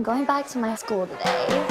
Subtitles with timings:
[0.00, 1.66] I'm going back to my school today.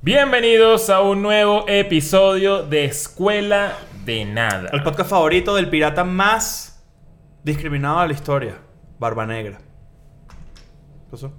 [0.00, 3.76] Bienvenidos a un nuevo episodio de Escuela
[4.06, 4.70] de Nada.
[4.72, 6.73] El podcast favorito del pirata más
[7.44, 8.54] discriminado de la historia.
[8.98, 9.58] Barba Negra.
[9.58, 11.32] ¿Qué pasó?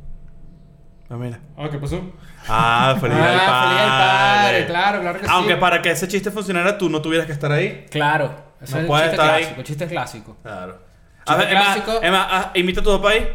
[1.09, 1.39] Ah, mira.
[1.57, 2.01] Ah, ¿qué pasó?
[2.47, 3.67] Ah, feliz día del Ah, padre.
[3.67, 5.31] feliz del padre, claro, claro que sí.
[5.33, 7.85] Aunque para que ese chiste funcionara tú no tuvieras que estar ahí.
[7.91, 8.33] Claro.
[8.61, 9.41] Ese No es el puede chiste estar ahí.
[9.43, 10.37] clásico, chiste clásico.
[10.41, 10.79] Claro.
[11.17, 11.99] Chiste A ver, Emma, clásico.
[12.01, 13.27] Emma, ah, imita a tu papá ahí.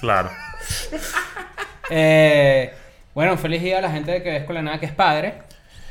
[0.00, 0.30] Claro.
[1.90, 2.74] Eh,
[3.14, 5.42] bueno, feliz día a la gente que es con la nada que es padre.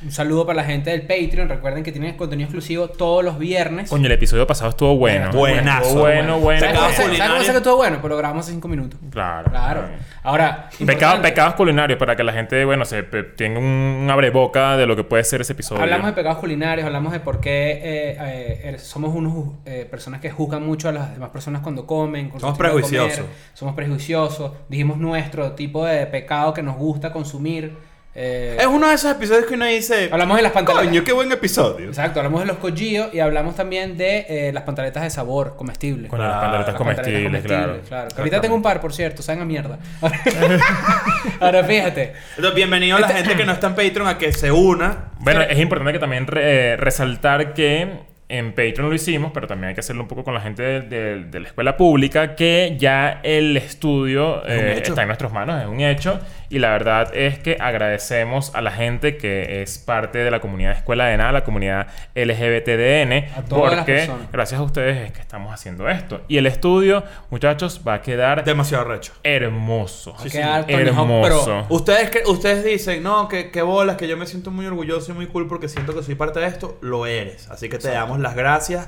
[0.03, 1.47] Un saludo para la gente del Patreon.
[1.49, 3.89] Recuerden que tienen contenido exclusivo todos los viernes.
[3.89, 5.31] Coño, el episodio pasado estuvo bueno.
[5.31, 5.83] Buenazo.
[5.87, 6.59] Estuvo bueno, bueno.
[6.59, 7.43] ¿Sabes cómo sé- ¿Sabes cómo culinario.
[7.45, 7.97] sé que estuvo bueno?
[8.01, 8.99] Pues lo grabamos hace 5 minutos.
[9.09, 9.49] Claro.
[9.49, 9.87] Claro.
[10.21, 14.75] Ahora, Pecado- pecados culinarios para que la gente, bueno, se pe- tenga un, un abreboca
[14.77, 15.81] de lo que puede ser ese episodio.
[15.81, 20.19] Hablamos de pecados culinarios, hablamos de por qué eh, eh, eres- somos unos eh, personas
[20.21, 22.29] que juzgan mucho a las demás personas cuando comen.
[22.29, 22.71] con Somos comer.
[22.73, 23.25] prejuiciosos.
[23.53, 24.51] Somos prejuiciosos.
[24.69, 27.94] Dijimos nuestro tipo de pecado que nos gusta consumir.
[28.15, 30.09] Eh, Es uno de esos episodios que uno dice.
[30.11, 30.87] Hablamos de las pantaletas.
[30.87, 31.87] Coño, qué buen episodio.
[31.89, 36.09] Exacto, hablamos de los collillos y hablamos también de eh, las pantaletas de sabor comestibles.
[36.09, 37.77] Con las Claro, pantaletas Las comestibles, claro.
[38.15, 39.79] Que ahorita tengo un par, por cierto, saben a mierda.
[41.39, 42.13] Ahora fíjate.
[42.31, 45.11] Entonces, bienvenido a la gente que no está en Patreon a que se una.
[45.19, 49.69] Bueno, es importante que también re- eh, resaltar que en Patreon lo hicimos, pero también
[49.69, 52.75] hay que hacerlo un poco con la gente de, de- de la escuela pública, que
[52.79, 56.19] ya el estudio Es eh, está en nuestras manos, es un hecho.
[56.49, 60.71] Y la verdad es que agradecemos a la gente que es parte de la comunidad
[60.71, 65.11] de Escuela de Nada, la comunidad LGBTDN, A todas las porque gracias a ustedes es
[65.11, 66.21] que estamos haciendo esto.
[66.27, 69.13] Y el estudio, muchachos, va a quedar Demasiado recho.
[69.23, 70.13] hermoso.
[70.13, 71.45] Va a quedar Hawk, hermoso.
[71.45, 75.11] pero- Ustedes que ustedes dicen, no, que, que bolas, que yo me siento muy orgulloso
[75.11, 77.49] y muy cool porque siento que soy parte de esto, lo eres.
[77.49, 78.87] Así que te damos las gracias.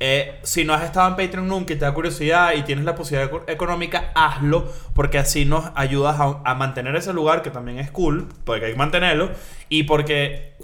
[0.00, 2.94] Eh, si no has estado en Patreon nunca y te da curiosidad y tienes la
[2.94, 7.78] posibilidad eco- económica, hazlo porque así nos ayudas a, a mantener ese lugar que también
[7.80, 9.30] es cool, porque hay que mantenerlo
[9.68, 10.56] y porque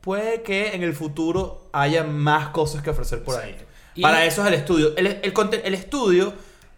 [0.00, 3.56] puede que en el futuro haya más cosas que ofrecer por ahí.
[4.02, 4.96] Para eso es el estudio.
[4.96, 6.32] El, el estudio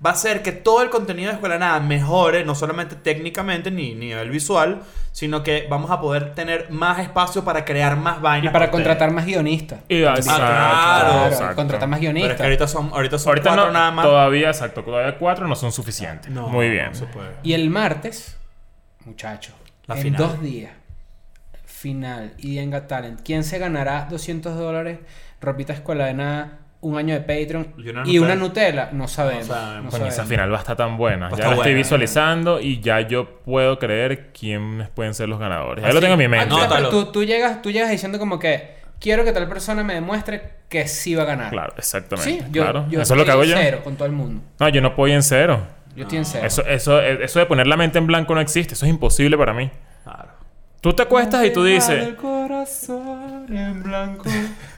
[0.05, 3.71] va a hacer que todo el contenido de Escuela de Nada mejore, no solamente técnicamente
[3.71, 7.97] ni ni a nivel visual, sino que vamos a poder tener más espacio para crear
[7.97, 8.51] más vainas.
[8.51, 9.81] Y para contratar más guionistas.
[9.89, 11.57] Y- exacto, claro, Claro, exacto.
[11.57, 12.31] contratar más Pero guionistas.
[12.33, 14.05] es que ahorita son, ahorita son Ahorita cuatro no, nada más.
[14.07, 16.31] todavía, exacto, todavía cuatro no son suficientes.
[16.31, 16.87] No, Muy bien.
[16.91, 17.31] no se puede.
[17.43, 18.37] Y el martes,
[19.05, 19.55] muchachos,
[19.89, 20.19] en final.
[20.21, 20.71] dos días,
[21.65, 24.99] final y en Got Talent, ¿quién se ganará 200 dólares,
[25.41, 28.91] ropita escuela de nada, un año de Patreon Y una y una Nutella.
[28.93, 29.49] No sabemos.
[29.49, 29.99] No sabemos.
[29.99, 31.29] no esa final va a estar tan buena.
[31.29, 35.83] Va ya la estoy visualizando y ya yo puedo creer quiénes pueden ser los ganadores.
[35.83, 36.49] Ya Así- lo tengo en mi Ah, mente.
[36.49, 36.89] tú- Anótalo.
[36.91, 40.87] tú, tú llegas, tú llegas diciendo como que quiero que tal persona me demuestre que
[40.87, 41.51] sí va a ganar.
[41.51, 42.31] Claro, exactamente.
[42.31, 42.87] Sí, yo, claro.
[42.91, 43.61] yo eso es lo que hago estoy yo.
[43.61, 44.43] en cero con todo el mundo.
[44.61, 45.61] No, yo no puedo ir en cero.
[45.97, 46.47] Yo estoy en cero.
[46.47, 48.75] Eso, eso, eso de poner la mente en blanco no existe.
[48.75, 49.69] Eso es imposible para mí.
[50.05, 50.29] Claro.
[50.81, 51.91] Tú te acuestas y tú dices...
[52.07, 54.23] El corazón en blanco,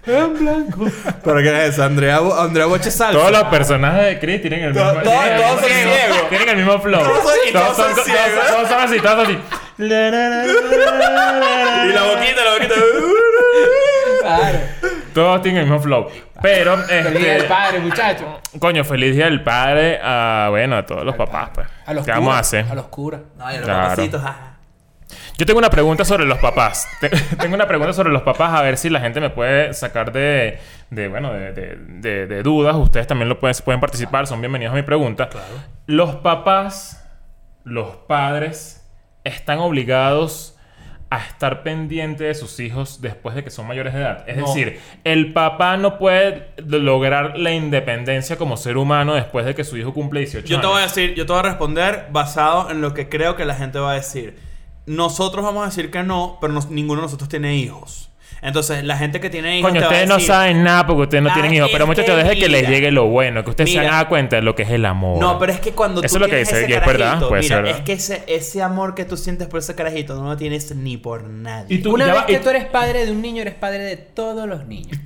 [0.06, 0.86] en blanco.
[1.24, 3.18] Pero que es eso, Andrea, Bo- Andrea Boche salsa.
[3.18, 4.90] Todos los personajes de Chris tienen el mismo...
[4.90, 6.28] todos- tienen todos son ciegos.
[6.28, 7.00] Tienen el mismo flow.
[7.02, 8.46] Todos son- y todos son todos- ciegos.
[8.48, 9.38] todos son así, todos así.
[9.80, 9.88] Y
[11.92, 12.74] la boquita, la boquita.
[14.20, 14.58] Claro.
[15.14, 16.08] Todos tienen el mismo flow.
[16.42, 17.48] Pero, Feliz día del este...
[17.48, 18.26] padre, muchachos.
[18.58, 21.66] Coño, feliz día del padre a, bueno, a todos los papás, pues.
[21.86, 22.66] A los ¿Qué curas, vamos a hacer?
[22.70, 23.20] A los curas.
[23.38, 23.88] Ay, los Claro.
[23.90, 24.49] papacitos, ah.
[25.40, 26.86] Yo tengo una pregunta sobre los papás.
[27.00, 27.08] Te-
[27.40, 30.58] tengo una pregunta sobre los papás, a ver si la gente me puede sacar de,
[30.90, 32.76] de bueno, de, de- de- de dudas.
[32.76, 35.30] Ustedes también lo pueden, pueden participar, son bienvenidos a mi pregunta.
[35.86, 37.08] Los papás,
[37.64, 38.86] los padres,
[39.24, 40.58] están obligados
[41.08, 44.24] a estar pendientes de sus hijos después de que son mayores de edad.
[44.28, 44.46] Es No.
[44.46, 49.78] decir, el papá no puede lograr la independencia como ser humano después de que su
[49.78, 50.70] hijo cumple 18 Yo te años.
[50.70, 53.54] voy a decir, yo te voy a responder basado en lo que creo que la
[53.54, 54.49] gente va a decir.
[54.86, 58.06] Nosotros vamos a decir que no, pero nos- ninguno de nosotros tiene hijos.
[58.42, 59.68] Entonces, la gente que tiene hijos.
[59.70, 61.68] Coño, te va a ustedes no decir, saben nada porque ustedes no "La tienen hijos.
[61.70, 62.70] Pero muchachos, dejen que les mira".
[62.72, 63.44] llegue lo bueno.
[63.44, 63.92] Que ustedes se Mira.
[63.98, 65.18] hagan cuenta de lo que es el amor.
[65.20, 66.98] No, pero es que cuando Eso tú es lo que dice, ese y es verdad,
[67.06, 67.78] carajito, puede mira, ser verdad.
[67.80, 70.96] es que ese, ese amor que tú sientes por ese carajito no lo tienes ni
[70.96, 71.76] por nadie.
[71.76, 73.80] Y tú- Una vez va- que y- tú eres padre de un niño, eres padre
[73.80, 74.96] de todos los niños.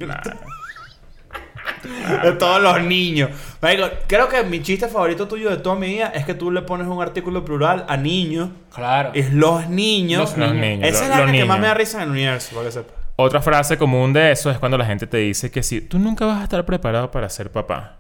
[2.23, 3.31] De todos los niños.
[3.61, 6.63] Marico, creo que mi chiste favorito tuyo de toda mi vida es que tú le
[6.63, 8.51] pones un artículo plural a niños.
[8.75, 9.11] Claro.
[9.15, 10.21] Es los niños.
[10.21, 10.89] Los Los niños.
[10.89, 11.49] Esa los- es la los que niños.
[11.49, 12.93] más me da risa en el universo, para que sepa.
[13.17, 16.27] Otra frase común de eso es cuando la gente te dice que si tú nunca
[16.27, 17.99] vas a estar preparado para ser papá.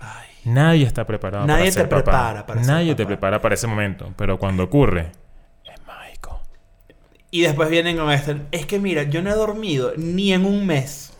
[0.00, 0.26] Ay.
[0.44, 2.02] Nadie está preparado Nadie para ser te papá.
[2.04, 3.08] prepara para ser Nadie te papá.
[3.08, 4.12] prepara para ese momento.
[4.16, 5.10] Pero cuando ocurre,
[5.64, 6.40] es mágico.
[7.30, 8.36] Y después vienen con este.
[8.52, 11.12] Es que mira, yo no he dormido ni en un mes.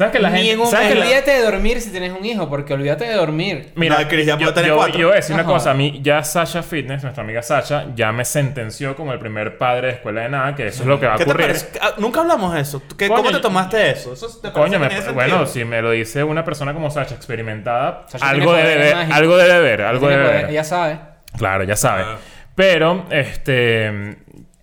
[0.00, 0.52] ¿Sabes que la Ni gente...
[0.54, 3.12] en un ¿sabes que la- Olvídate de dormir si tienes un hijo, porque olvídate de
[3.12, 3.70] dormir.
[3.74, 4.98] Mira, No, Chris, ya yo, puede tener yo- cuatro.
[4.98, 5.52] yo voy a decir una Ajá.
[5.52, 5.70] cosa.
[5.72, 9.88] A mí, ya Sasha Fitness, nuestra amiga Sasha, ya me sentenció como el primer padre
[9.88, 11.46] de escuela de nada, que eso es lo que va a ¿Qué te ocurrir.
[11.48, 11.68] parece?
[11.82, 12.82] Ah, Nunca hablamos de eso.
[12.96, 14.14] ¿Qué- Coño, ¿Cómo te yo- tomaste eso?
[14.14, 15.46] ¿Eso te parece Coño, que me- tiene bueno, sentido?
[15.46, 18.94] si me lo dice una persona como Sasha, experimentada, Sasha algo tiene debe, poderes ver,
[18.96, 19.16] mágicos.
[19.18, 20.50] algo debe ver, algo Tiene debe poder, ver.
[20.52, 20.98] Ella sabe.
[21.36, 22.02] Claro, ya sabe.
[22.06, 22.16] Ah.
[22.54, 24.16] Pero, este...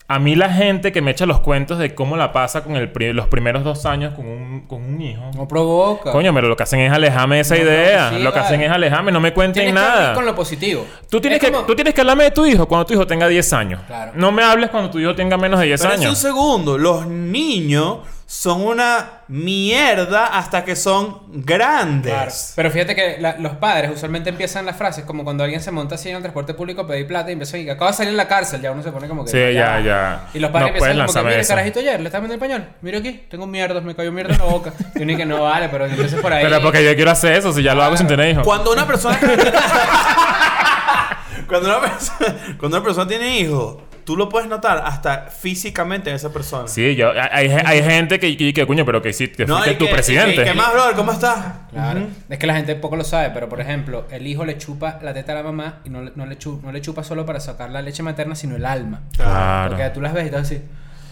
[0.09, 2.89] A mí la gente que me echa los cuentos de cómo la pasa con el
[2.89, 5.21] pri- los primeros dos años con un, con un hijo.
[5.35, 6.13] No provoca.
[6.13, 8.09] Coño, pero lo que hacen es alejarme de esa No, no, idea.
[8.11, 8.45] sí, lo que vale.
[8.47, 10.13] hacen es alejarme, no me cuenten Tienes que nada.
[10.13, 10.85] con lo positivo.
[11.09, 13.05] Tú tienes, Es que, como- tú tienes que hablarme de tu hijo cuando tu hijo
[13.05, 13.81] tenga 10 años.
[13.85, 14.13] Claro.
[14.15, 16.17] No me hables cuando tu hijo tenga menos de 10 Pero es un años.
[16.17, 16.77] segundo.
[16.77, 17.97] Los niños
[18.29, 22.11] son una mierda hasta que son grandes.
[22.11, 22.31] Claro.
[22.57, 25.95] Pero fíjate que la- los padres usualmente empiezan las frases como cuando alguien se monta
[25.95, 28.11] así en el transporte público a pedir plata y empieza a decir, acaba de salir
[28.11, 29.31] de la cárcel, ya uno se pone como que...
[29.31, 30.27] Sí, ya, ya.
[30.33, 31.47] Y los padres No empiezan como que, mire, eso.
[31.49, 32.69] carajito ayer, le estás viendo el pañal.
[32.81, 34.73] Mira aquí, tengo mierda, me cayó mierda en la boca.
[34.95, 36.43] y uno dice que no vale, pero entonces por ahí...
[36.43, 38.43] Pero porque yo quiero hacer eso, si ya lo hago sin tener hijos.
[38.43, 39.17] Cuando una persona.
[41.47, 43.77] cuando, una persona cuando una persona tiene hijos,
[44.07, 46.65] tú lo puedes notar hasta físicamente en esa persona.
[46.69, 49.75] Sí, yo, hay, hay gente que, que, que, coño, pero que hiciste, No, fuiste y
[49.77, 50.41] tu que- presidente.
[50.41, 50.95] y ¿Qué más, brother?
[50.95, 51.37] ¿Cómo estás?
[51.71, 52.07] Claro.
[52.29, 55.13] Es que la gente poco lo sabe, pero por ejemplo, el hijo le chupa la
[55.13, 57.41] teta a la mamá y no, le- no, le, chu- no le chupa solo para
[57.41, 59.01] sacar la leche materna, sino el alma.
[59.17, 59.75] Claro.
[59.75, 60.61] Porque tú las ves y estás así,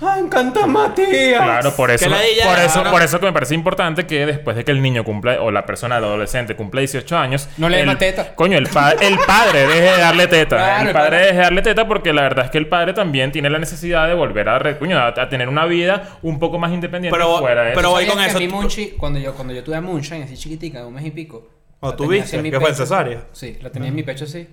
[0.01, 1.43] ¡ay, encanta Matías!
[1.43, 4.25] Claro, por eso, Que la ella- por eso, por eso que me parece importante que
[4.25, 7.69] después de que el niño cumpla, o la persona, el adolescente, cumple 18 años, No
[7.69, 8.35] le más teta.
[8.35, 10.55] Coño, el, pa- el padre deje de darle teta.
[10.57, 13.31] Claro, el padre deje de darle teta porque la verdad es que el padre también
[13.31, 16.71] tiene la necesidad de volver a, coño, a, a tener una vida un poco más
[16.71, 19.19] independiente Pero- fuera de pero voy ¿Sabías con que eso, a mí tú- Munchi, cuando
[19.19, 21.49] yo, cuando yo tuve a Moonshine así chiquitica, de un mes y pico.
[21.79, 22.27] ¿O la tú tenía viste?
[22.27, 23.21] así en mi ¿Que fue cesárea?
[23.31, 24.47] Sí, la tenía en mi pecho así.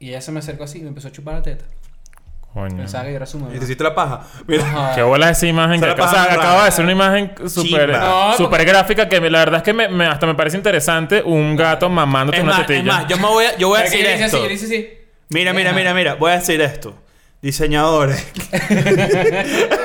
[0.00, 1.64] Y ella se me acercó así y me empezó a chupar la teta.
[2.54, 2.76] Coño.
[2.76, 3.54] Pensaba que yo era su mamá.
[3.54, 4.22] Y te hiciste la paja.
[4.46, 4.64] Mira.
[4.64, 4.94] Ajá.
[4.94, 5.80] Qué bola esa imagen.
[5.80, 7.90] Que, o sea, acaba de ser una imagen súper.
[7.90, 11.56] No, súper gráfica que la verdad es que me, me- hasta me parece interesante un
[11.56, 12.92] gato mamándote Es una más, es tetilla.
[12.92, 14.44] más, yo me voy a, yo voy a decir así, esto.
[14.44, 14.88] así.
[15.28, 16.14] Mira, mira, mira, mira.
[16.14, 16.94] Voy a decir esto.
[17.40, 18.32] Diseñadores.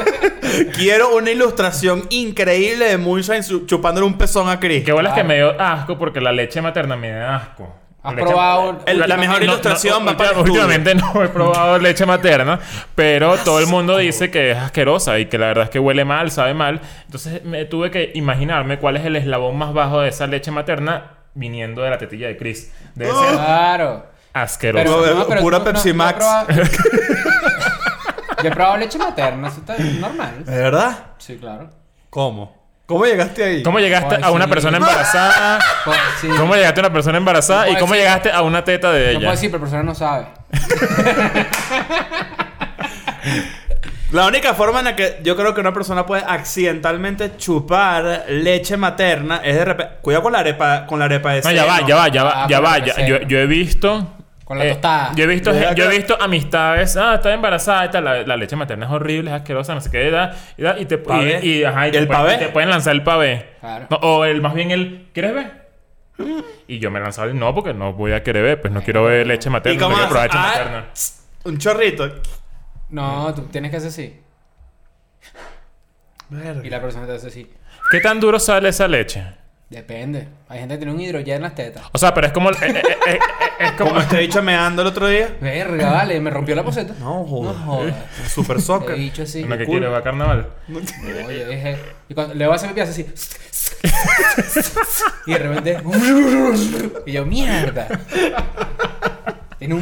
[0.75, 4.83] Quiero una ilustración increíble de Moonshine chupándole un pezón a Chris.
[4.83, 7.75] Qué bola es que me dio asco porque la leche materna me da asco.
[8.03, 10.37] ¿Has Leche- probado El- la mejor No, no, ilustración va para.
[10.37, 12.59] Últimamente no he probado leche materna,
[12.95, 16.03] pero todo el mundo dice que es asquerosa y que la verdad es que huele
[16.03, 16.81] mal, sabe mal.
[17.05, 21.11] Entonces me tuve que imaginarme cuál es el eslabón más bajo de esa leche materna
[21.33, 22.73] viniendo de la tetilla de Chris.
[22.93, 23.23] Debe Oh.
[23.23, 24.05] ser Claro.
[24.33, 24.83] asqueroso.
[24.83, 26.25] No, Pero, eh, pura tú- Pepsi Max.
[28.43, 30.43] Yo he probado leche materna, eso está normal.
[30.43, 30.97] ¿De verdad?
[31.19, 31.69] Sí, claro.
[32.09, 32.62] ¿Cómo?
[32.85, 33.63] ¿Cómo llegaste ahí?
[33.63, 35.59] ¿Cómo llegaste a una persona embarazada?
[35.85, 35.97] Pues.
[36.37, 37.65] ¿Cómo llegaste a una persona embarazada?
[37.65, 39.19] No ¿Y cómo llegaste a una teta de No ella?
[39.19, 40.27] puedo decir, pero la persona no sabe.
[44.11, 48.77] La única forma en la que yo creo que una persona puede accidentalmente chupar leche
[48.77, 49.93] materna es de repente.
[50.03, 51.87] Cuidado con la arepa, con la arepa de No, ya va, seno.
[51.87, 52.77] ya va, ya va, Ah, ya va.
[52.77, 54.07] ya- yo he visto.
[54.43, 55.11] Con la tostada.
[55.15, 56.97] Yo he visto, Yo he visto amistades.
[56.97, 57.85] Ah, está embarazada.
[57.85, 60.11] y tal, La, la leche materna es horrible, es asquerosa, no sé qué.
[60.11, 61.39] da- Y, da- y te, Pavé.
[61.41, 62.35] y, y- ajá, y ¿Y te el pueden, pavé?
[62.35, 63.49] y te pueden lanzar el pavé.
[63.61, 63.87] Claro.
[63.89, 65.07] No, o el, más bien el.
[65.13, 65.63] ¿Quieres ver?
[66.67, 68.61] Y yo me lanzaba el no, porque no voy a querer ver.
[68.61, 69.79] Pues no quiero ver leche ¿Y materna.
[69.79, 70.37] No cómo quiero probar leche?
[70.39, 70.85] Ah, materna.
[71.45, 72.09] Un chorrito.
[72.89, 74.19] No, tú tienes que hacer así.
[76.63, 77.51] Y la persona te hace así.
[77.91, 79.23] ¿Qué tan duro sale esa leche?
[79.73, 80.27] Depende.
[80.49, 81.83] Hay gente que tiene un hidrogen en las tetas.
[81.91, 82.51] O sea, pero es como.
[82.51, 83.19] eh, eh, eh, eh,
[83.59, 83.89] es como.
[83.89, 85.35] Como este bicho meando el otro día.
[85.41, 86.93] Verga, vale, me rompió la poseta.
[86.99, 87.55] No, joder.
[87.55, 87.95] No jodas.
[88.31, 88.95] Super He soccer.
[88.95, 89.43] dicho así.
[89.43, 89.79] ¿No que cool.
[89.79, 89.87] quiere?
[89.87, 90.47] ¿Va a carnaval?
[91.25, 91.77] Oye, dije.
[92.07, 93.07] Y cuando le voy a hacer mi pie hace así.
[95.25, 95.77] y de repente.
[97.07, 97.87] y yo, mierda.
[99.65, 99.81] Tiene un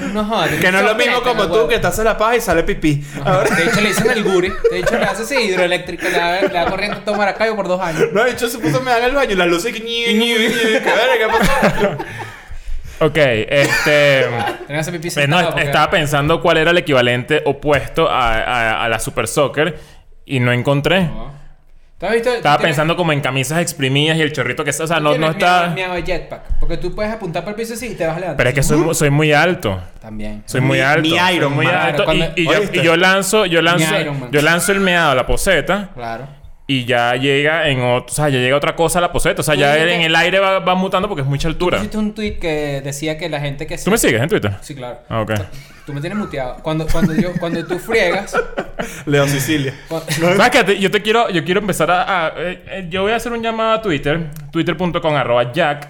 [0.60, 1.68] Que no es lo mismo en como tú huevo.
[1.68, 3.04] que te haces la paja y sale pipí.
[3.20, 3.44] Ajá.
[3.56, 4.54] De hecho, le dicen el guri.
[4.70, 6.04] De hecho, le hace así hidroeléctrico.
[6.08, 8.04] Le da, le da corriente a tomar a por dos años.
[8.14, 9.74] No, de hecho se puso a mear en el baño y las luces.
[9.74, 11.98] ¿Qué pasó?
[13.00, 14.28] Ok, este.
[14.92, 18.90] Pipí Eh, no, sentado porque- estaba pensando cuál era el equivalente opuesto a, a- a
[18.90, 19.80] la Super Soccer
[20.26, 21.02] y no encontré.
[21.06, 21.10] No.
[21.10, 21.41] ¿Tú has
[22.10, 22.30] visto?
[22.34, 24.84] Estaba tienes- pensando como en camisas exprimidas y el chorrito que está.
[24.86, 25.70] O sea, no, no está.
[25.74, 26.60] miedo- miedo jetpack.
[26.60, 28.38] Porque tú puedes apuntar para el piso así y te vas a levantar.
[28.38, 29.80] Pero es que soy, mu- soy muy alto.
[30.02, 30.44] También.
[30.48, 31.08] Soy muy alto.
[31.10, 31.76] soy Iron muy Man.
[31.76, 32.04] alto.
[32.06, 33.86] Claro, y, yo, y yo lanzo, yo lanzo,
[34.32, 36.28] yo lanzo el meado a la poseta Claro.
[36.68, 39.42] Y ya llega en otro, o sea, ya llega otra cosa a la poseta.
[39.42, 41.78] O sea, Tú ya dijiste- en el aire va, va mutando porque es mucha altura.
[41.80, 43.78] Hiciste un tweet que decía que la gente que...
[43.78, 44.54] ¿Tú me sigues en Twitter?
[44.62, 45.00] Sí, claro.
[45.10, 45.32] Ah, ok.
[45.86, 46.58] Tú me tienes muteado.
[46.64, 48.34] Cuando, cuando, yo, cuando tú friegas...
[49.06, 49.74] Leo Sicilia.
[49.90, 50.80] cuando- ¿Sabes qué?
[50.80, 53.42] Yo te quiero, yo quiero empezar a, a- eh, eh, yo voy a hacer un
[53.42, 55.90] llamado a Twitter, twitter.com arroba jack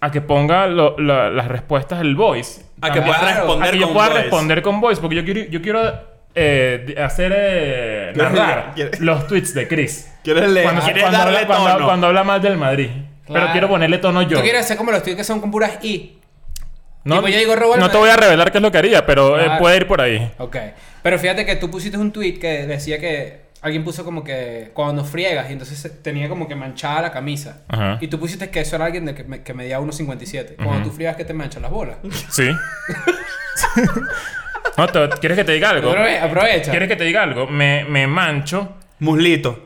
[0.00, 2.62] a que ponga lo- la- las respuestas del voice.
[2.80, 3.06] A que Claro.
[3.06, 4.22] puedas A A responder que yo con pueda voice.
[4.22, 5.00] responder con voice.
[5.00, 7.32] Porque yo quiero, yo quiero eh, hacer...
[7.36, 10.10] Eh, ¿Quieres narrar los tweets de Chris.
[10.22, 10.64] ¿Quieres leer?
[10.66, 11.84] Cuando, ¿Quieres cuando darle habla, tono?
[11.86, 12.90] cuando habla mal del Madrid.
[13.26, 14.36] Pero quiero ponerle tono yo.
[14.38, 16.14] Tú quieres hacer como los tweets que son con puras I.
[17.04, 17.54] No, yo digo,
[17.90, 19.58] te voy a revelar qué es lo que haría, pero eh, Claro.
[19.60, 20.30] puede ir por ahí.
[20.38, 20.56] Ok.
[21.02, 25.04] Pero fíjate que tú pusiste un tweet que decía que alguien puso como que cuando
[25.04, 27.62] friegas y entonces tenía como que manchada la camisa.
[27.68, 27.96] Ajá.
[28.00, 30.56] Y tú pusiste que eso era alguien de que, me- que medía 1.57.
[30.62, 31.96] Cuando tú friegas, que te manchan las bolas?
[32.30, 32.50] Sí.
[34.78, 35.90] no, te- ¿Quieres que te diga algo?
[35.92, 36.70] Aprove- aprovecha.
[36.70, 37.46] ¿Quieres que te diga algo?
[37.46, 38.76] Me, me mancho.
[39.00, 39.58] Muslito.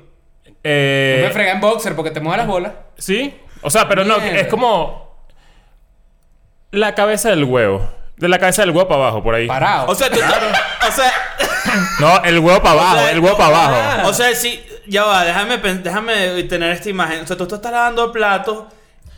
[0.65, 2.73] eh, No me fregas en boxer porque te mueve las bolas.
[2.97, 3.39] sí.
[3.65, 5.25] O sea, pero no, es como
[6.73, 7.89] la cabeza del huevo.
[8.17, 9.47] De la cabeza del huevo para abajo, por ahí.
[9.47, 9.87] Parado.
[9.89, 10.19] O sea, tú...
[10.89, 11.13] O sea...
[12.01, 14.09] No, el huevo para abajo, o sea, el huevo para abajo.
[14.09, 14.63] O sea, sí...
[14.89, 17.21] Ya va, déjame, déjame tener esta imagen.
[17.21, 18.69] O sea, tú te estás lavando el plato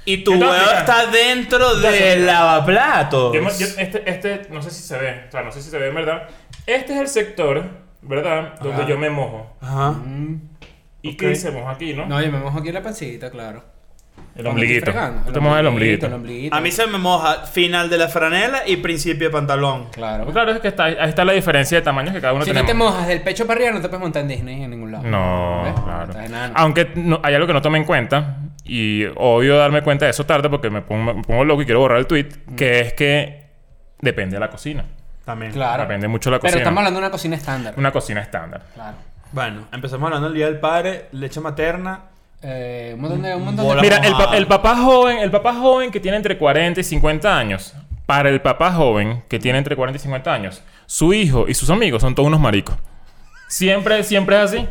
[0.05, 3.35] y tu huevo está dentro del lavaplatos.
[3.35, 5.79] Yo yo- este, este, no sé si se ve, o sea, no sé si se
[5.79, 6.29] ve en verdad.
[6.67, 7.65] Este es el sector,
[8.03, 8.55] ¿verdad?
[8.61, 8.89] Donde Ajá.
[8.91, 9.57] yo me mojo.
[9.61, 9.91] Ajá.
[9.93, 10.41] Mm.
[11.03, 11.17] ¿Y Ok.
[11.19, 12.07] qué se moja aquí, no?
[12.07, 13.63] No, yo me mojo aquí la pancita, claro.
[14.37, 14.91] el ombliguito.
[15.27, 16.07] Tú te mojas el ombliguito.
[16.07, 16.57] El ombliguito.
[16.57, 19.89] A mí se me moja final de la franela y principio de pantalón.
[19.93, 20.27] Claro.
[20.27, 22.55] Claro, es que está, ahí está la diferencia de tamaños que cada uno Si tú
[22.55, 22.69] tenemos.
[22.71, 25.05] te mojas del pecho para arriba, no te puedes montar en Disney en ningún lado.
[25.05, 25.75] No, ¿Ves?
[25.85, 26.21] claro.
[26.21, 26.55] Enano.
[26.57, 30.25] Aunque no- hay algo que no tomé en cuenta y odio darme cuenta de eso
[30.25, 32.57] tarde porque me pongo, me pongo loco y quiero borrar el tweet, Mm.
[32.57, 33.45] que es que
[34.01, 34.85] depende de la cocina.
[35.25, 35.53] También.
[35.53, 35.83] Claro.
[35.83, 36.63] Depende mucho de la Pero cocina.
[36.63, 37.75] estamos hablando de una cocina estándar.
[37.77, 38.63] Una cocina estándar.
[38.75, 38.97] Claro.
[39.33, 42.01] Bueno, empezamos hablando del Día del Padre, leche materna.
[42.43, 43.35] Eh, un montón de...
[43.35, 43.89] Un montón Bola de...
[43.89, 47.39] Mira, el, pa- el papá joven, el papá joven que tiene entre 40 y 50
[47.39, 47.75] años,
[48.07, 51.71] para el papá joven que tiene entre 40 y 50 años, su hijo y sus
[51.71, 52.77] amigos son todos unos maricos.
[53.55, 54.67] Siempre, siempre es así.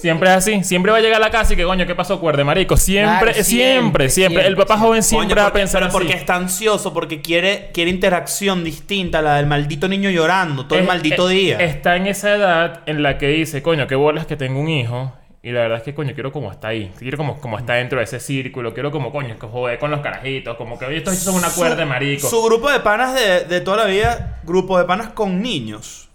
[0.00, 0.62] Siempre es así.
[0.62, 2.76] Siempre va a llegar a la casa y que coño, ¿qué pasó, cuerde marico?
[2.76, 5.98] Siempre, Claro, siempre, siempre, siempre, El papá joven siempre Coño, va a pensar pero así.
[5.98, 10.78] porque está ansioso, porque quiere, quiere interacción distinta a la del maldito niño llorando todo
[10.78, 11.58] el maldito es- día.
[11.58, 15.12] Está en esa edad en la que dice, coño, qué bolas que tengo un hijo.
[15.42, 16.92] Y la verdad es que, coño, quiero como está ahí.
[16.96, 18.72] Quiero como, como está dentro de ese círculo.
[18.72, 20.56] Quiero como, coño, que joder con los carajitos.
[20.56, 22.28] Como que oye, estos son una cuerda de marico.
[22.28, 26.08] Su grupo de panas de, de toda la vida, grupo de panas con niños.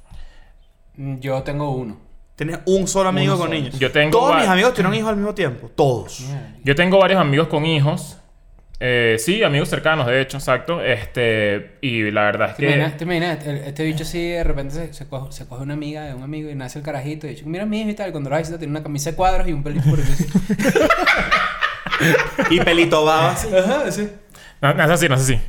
[0.96, 2.03] Yo tengo uno.
[2.36, 3.60] Tienes un solo amigo Uno con solo.
[3.60, 3.78] niños.
[3.80, 5.70] Yo tengo Todos mis amigos tienen hijos al mismo tiempo.
[5.76, 6.24] Todos.
[6.64, 8.18] Yo tengo varios amigos con hijos.
[8.86, 10.82] Eh, sí, amigos cercanos, de hecho, exacto.
[10.84, 12.92] Este, y la verdad es ¿Te imaginas?
[12.94, 12.98] que.
[12.98, 13.46] ¿Te imaginas?
[13.48, 16.24] El- Este bicho así de repente se, se coge, se coge una amiga de un
[16.24, 18.12] amigo y nace el carajito y dice, mira mi hijo y tal.
[18.12, 20.06] Cuando lo tiene una camisa de cuadros y un pelito por el
[22.50, 23.32] Y pelito baba.
[23.32, 24.10] Ajá, sí.
[24.62, 25.40] No, no es así, no es así.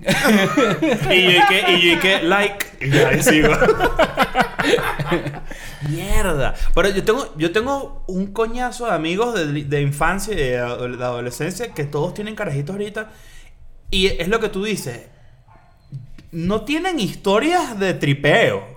[1.10, 2.66] Y yo y que, y yo y que, like.
[2.82, 3.48] Y ya ahí sigo.
[5.88, 6.54] Mierda.
[6.74, 10.88] Pero yo tengo, yo tengo un coñazo de amigos de, de infancia y de, ado-
[10.96, 13.10] de adolescencia que todos tienen carajitos ahorita.
[13.90, 15.08] Y es lo que tú dices.
[16.32, 18.74] No tienen historias de tripeo.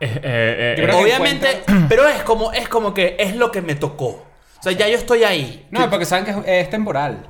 [0.00, 3.50] Eh, eh, eh, Yo creo que Obviamente, pero es como, es como que es lo
[3.50, 4.06] que me tocó.
[4.58, 5.66] O sea, ya yo estoy ahí.
[5.70, 7.26] No, porque saben que es, es temporal.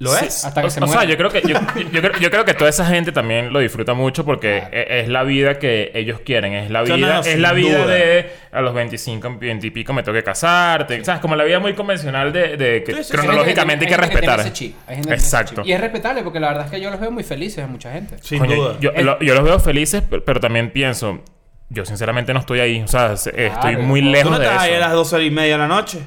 [0.00, 0.46] ¿Lo Sí, es?
[0.46, 1.10] Hasta que o, se o sea, muera.
[1.10, 1.58] yo creo que yo,
[1.92, 4.74] yo creo, yo creo que toda esa gente también lo disfruta mucho porque Claro.
[4.74, 7.94] e- es, la vida que ellos quieren, es la vida, no, es la vida duda.
[7.94, 11.44] de a los 25, 20 y pico me tengo que casar, te- sabes, como la
[11.44, 13.12] vida muy convencional de, de que Sí, sí, sí.
[13.12, 14.40] cronológicamente hay que respetar.
[14.40, 15.54] ese chip, hay gente que tiene ese Exacto.
[15.62, 15.66] chip.
[15.68, 17.92] Y es respetable porque la verdad es que yo los veo muy felices a mucha
[17.92, 18.16] gente.
[18.22, 18.76] Sin Coño, duda.
[18.80, 21.22] Yo, lo- yo los veo felices, pero, pero también pienso,
[21.68, 24.46] yo sinceramente no estoy ahí, o sea, se- estoy muy ¿tú ¿Tú lejos no de
[24.46, 24.96] estás ahí a las eso.
[24.96, 25.98] 12 y media de la noche?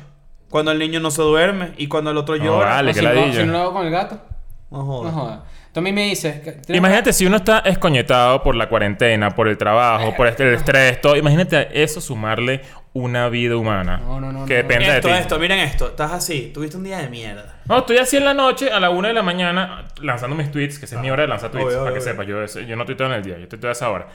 [0.53, 2.69] Cuando el niño no se duerme y cuando el otro No, llora.
[2.75, 2.91] vale.
[2.91, 3.39] O qué si, no, ladilla.
[3.41, 4.22] si no lo hago con el gato,
[4.69, 5.39] No no jodas.
[5.74, 6.41] Tú a mí me dices...
[6.41, 10.48] que- ¿tienes- Imagínate si uno está escoñetado por la cuarentena, por el trabajo, por este,
[10.48, 11.15] el estrés, todo.
[11.15, 12.62] Imagínate a eso sumarle
[12.93, 13.98] una vida humana.
[13.98, 14.67] No, no, no, Que no.
[14.67, 15.19] depende Esto, de ti.
[15.22, 15.88] esto, miren esto.
[15.88, 16.51] Estás así.
[16.53, 17.55] Tuviste un día de mierda.
[17.65, 20.77] No, estoy así en la noche, a la una de la mañana, lanzando mis tweets,
[20.77, 22.48] que esa es mi hora de lanzar tweets, Obvio, para obvio, que obvio.
[22.48, 22.55] sepas.
[22.62, 24.07] Yo, yo no tuiteo en el día, yo tuiteo a esa hora.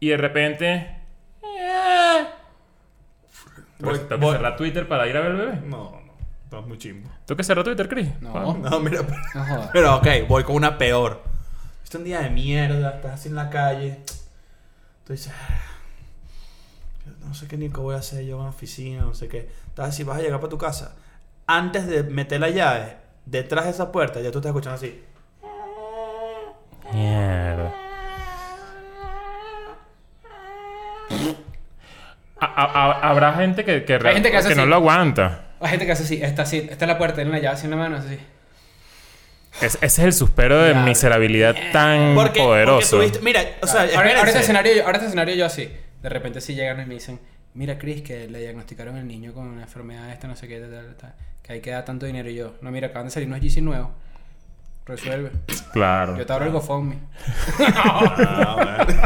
[0.00, 0.96] Y de repente.
[1.42, 2.24] eh,
[3.80, 5.56] Pues Voy- tengo que cerrar Twitter para ir a ver el bebé.
[5.66, 6.14] No, no.
[6.44, 7.10] Estás muy chimbo.
[7.26, 8.08] ¿Tengo que cerrar Twitter, Chris?
[8.20, 8.54] No.
[8.54, 9.02] No, mira.
[9.02, 9.70] pero- No jodas.
[9.72, 11.22] Pero ok, voy con una peor.
[11.78, 12.90] Tuviste un día de mierda.
[12.96, 13.98] Estás así en la calle.
[15.04, 15.32] Tú dices.
[15.32, 15.60] "Ah,
[17.26, 19.48] No sé qué ni qué voy a hacer yo en la oficina, no sé qué.
[19.68, 20.94] Estás así, vas a llegar para tu casa.
[21.46, 25.02] Antes de meter la llave, detrás de esa puerta, ya tú estás escuchando así.
[26.92, 27.74] Mierda.
[32.56, 34.70] A- habrá gente que, que, Hay gente que hace no así.
[34.70, 35.40] lo aguanta.
[35.60, 37.64] Hay gente que hace así, está así, está en la puerta, tiene la llave así
[37.66, 38.18] en la mano, así.
[39.60, 40.88] Es- ese es el suspero de Diablo.
[40.88, 42.96] miserabilidad tan Porque, poderoso.
[42.96, 43.24] porque tuviste.
[43.24, 45.72] Mira, o sea, ahora, ahora, este escenario, ahora este escenario yo así.
[46.02, 47.20] De repente si llegan y me dicen,
[47.54, 50.70] mira Chris, que le diagnosticaron al niño con una enfermedad esta, no sé qué, tal,
[50.70, 52.54] tal, tal, que ahí queda tanto dinero y yo.
[52.60, 53.90] No, mira, acaban de salir unos GC nuevos.
[54.86, 55.30] Resuelve.
[55.72, 56.18] Claro.
[56.18, 56.98] Yo te abro el GoFundMe.
[57.76, 59.02] Ah, bueno.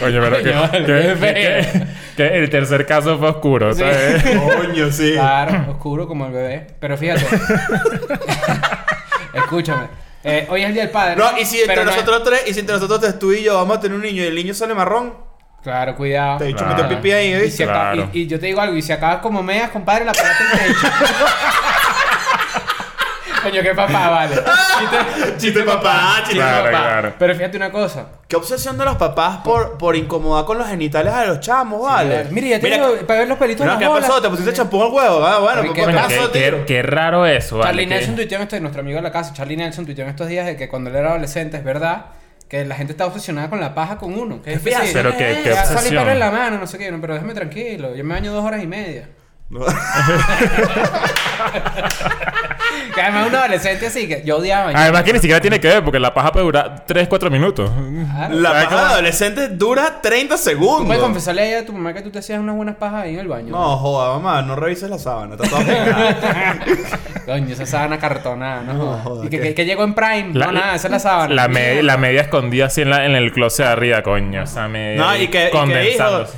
[0.00, 3.80] Coño, pero que, que- qué que- que el tercer caso fue oscuro, Sí.
[3.80, 4.22] ¿sabes?
[4.56, 5.12] Coño, sí.
[5.12, 6.66] Claro, oscuro como el bebé.
[6.80, 7.24] Pero fíjate.
[9.34, 9.88] Escúchame.
[10.22, 11.16] Eh, hoy es el día del padre.
[11.16, 13.32] No, y si entre pero no es- nosotros tres, y si entre nosotros tres, tú
[13.32, 15.14] y yo vamos a tener un niño y el niño sale marrón,
[15.62, 16.38] Claro, cuidado.
[16.38, 16.82] te he dicho Claro.
[16.82, 17.50] meter pipí ahí, Y, ¿eh?
[17.50, 18.10] si acaba- Claro.
[18.12, 20.50] y, y yo te digo algo, y si acabas como meas, compadre, la pagaste en
[20.60, 20.86] el techo.
[23.50, 24.36] Coño, qué papá, vale.
[24.78, 26.70] Chiste, Chiste papá, chiste Claro, papá.
[26.70, 27.14] claro.
[27.18, 28.06] Pero fíjate una cosa.
[28.28, 32.26] Qué obsesión de los papás por, por incomodar con los genitales a los chamos, ¿vale?
[32.30, 34.22] Mira, ya Mira, tengo para ver los pelitos No, ¿qué pasó?
[34.22, 35.26] ¿Te pusiste champú al huevo?
[35.26, 36.66] Ah, bueno, Ay, pues qué caso, qué, qué- tío.
[36.66, 37.70] qué raro eso, ¿vale?
[37.70, 40.10] Charlie Que- Nelson tuiteó en estos, nuestro amigo de la casa, Charlie Nelson tuiteó en
[40.10, 42.06] estos días de que cuando él era adolescente, es verdad,
[42.48, 44.40] que la gente está obsesionada con la paja con uno.
[44.42, 46.02] Que es fíjate, Pero qué- qué salí obsesión.
[46.04, 48.44] pelo en la mano, no sé qué, no, pero déjame tranquilo, yo me baño dos
[48.44, 49.08] horas y media.
[49.50, 49.60] No.
[52.94, 54.70] Que además un adolescente así que yo odiaba.
[54.74, 57.70] Además que ni siquiera tiene que ver, porque la paja puede durar 3, 4 minutos.
[57.70, 58.34] Claro.
[58.34, 60.86] La ¿Sabes paja de adolescente dura 30 Tú segundos.
[60.86, 63.20] puedes confesarle ahí a tu mamá que tú te hacías unas buenas pajas ahí en
[63.20, 63.50] el baño.
[63.50, 66.58] No, joda, mamá, no revises la sábana, está toda pegada.
[67.26, 68.72] Coño, esa sábana cartonada, ¿no?
[68.74, 69.48] No, joda, y que, ¿qué?
[69.48, 70.30] que- que llegó en Prime.
[70.32, 71.34] no, nada, esa es la sábana.
[71.34, 74.42] La, me- la media escondida así en, la- en el closet de arriba, coño.
[74.42, 75.00] Esa media.
[75.00, 75.90] No, y que, y que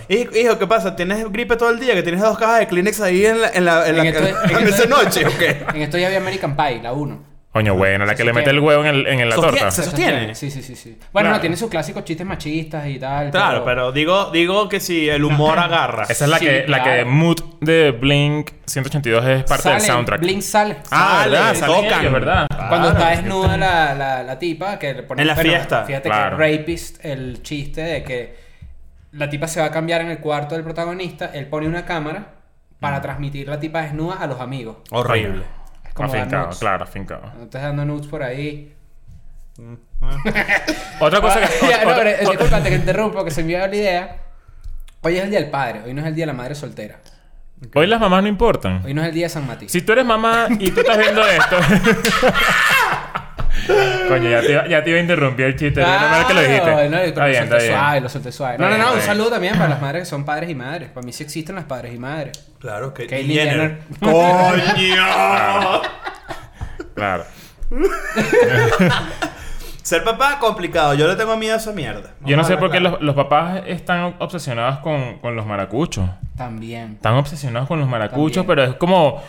[0.09, 0.97] hijo, hijo, ¿qué pasa?
[0.97, 1.95] ¿Tienes gripe todo el día?
[1.95, 4.85] ¿Que tienes dos cajas de Kleenex ahí en la, en la, en la, En esto-
[4.85, 5.65] en noche o qué?
[5.75, 7.33] En esto ya había American Pie, la 1.
[7.53, 9.71] Coño, bueno, la que le mete el huevo en, el- en la Sostiene- torta.
[9.71, 10.35] se- sostiene?
[10.35, 10.97] Sí, sí, sí, sí.
[11.13, 11.35] Bueno, Claro.
[11.37, 13.31] no, tiene sus clásicos chistes machistas y tal.
[13.31, 16.05] Claro, pero digo, digo que si el humor agarra.
[16.09, 17.11] Esa es la Sí, que, la que claro.
[17.11, 20.21] Mood de Blink 182 es parte del soundtrack.
[20.21, 20.77] Blink sale.
[20.91, 21.55] Ah, Sale, ¿verdad?
[21.57, 22.01] Salen tocan.
[22.01, 22.47] ellos, ¿verdad?
[22.49, 22.99] Cuando Claro.
[22.99, 25.85] está desnuda la, la, la tipa, que le pone En la fiesta.
[25.85, 26.39] Fíjate Claro.
[26.39, 28.35] que Rapist, el chiste de que
[29.13, 32.29] la tipa se va a cambiar en el cuarto del protagonista, él pone una cámara
[32.83, 33.03] para Mm.
[33.03, 34.77] transmitir la tipa desnuda a los amigos.
[34.91, 35.45] Horrible.
[35.87, 37.23] Es como dar Afincado, claro, afincado.
[37.39, 38.75] No estás dando nudes por ahí.
[41.01, 41.67] Otra cosa que.
[41.71, 44.17] ya, no, pero, disculpa, que interrumpo, que se me iba la idea.
[45.03, 46.99] Hoy es el día del padre, hoy no es el día de la madre soltera.
[47.75, 48.83] Hoy las mamás no importan.
[48.85, 49.71] Hoy no es el día de San Matías.
[49.71, 51.57] Si tú eres mamá y tú estás viendo esto.
[54.09, 55.81] Coño, ya te, iba- ya te iba a interrumpir el chiste.
[55.83, 56.71] Claro, no mal que lo dijiste.
[56.71, 57.61] no, pero está bien, bien.
[57.73, 58.59] suave, lo suave.
[58.59, 59.07] No, Está no, no, un bien.
[59.07, 60.91] saludo también para las madres que son padres y madres.
[60.91, 62.33] Para mí sí existen las padres y madres.
[62.59, 63.79] Claro que Kylie Jenner.
[64.01, 65.83] ¡Coño!
[66.95, 67.25] Claro.
[69.83, 70.95] Ser papá, complicado.
[70.95, 72.11] Yo le tengo miedo a esa mierda.
[72.21, 76.09] Yo no sé por qué los, los papás están obsesionados con, con los maracuchos.
[76.37, 76.93] También.
[76.95, 78.57] Están obsesionados con los maracuchos, También.
[78.57, 79.23] pero es como...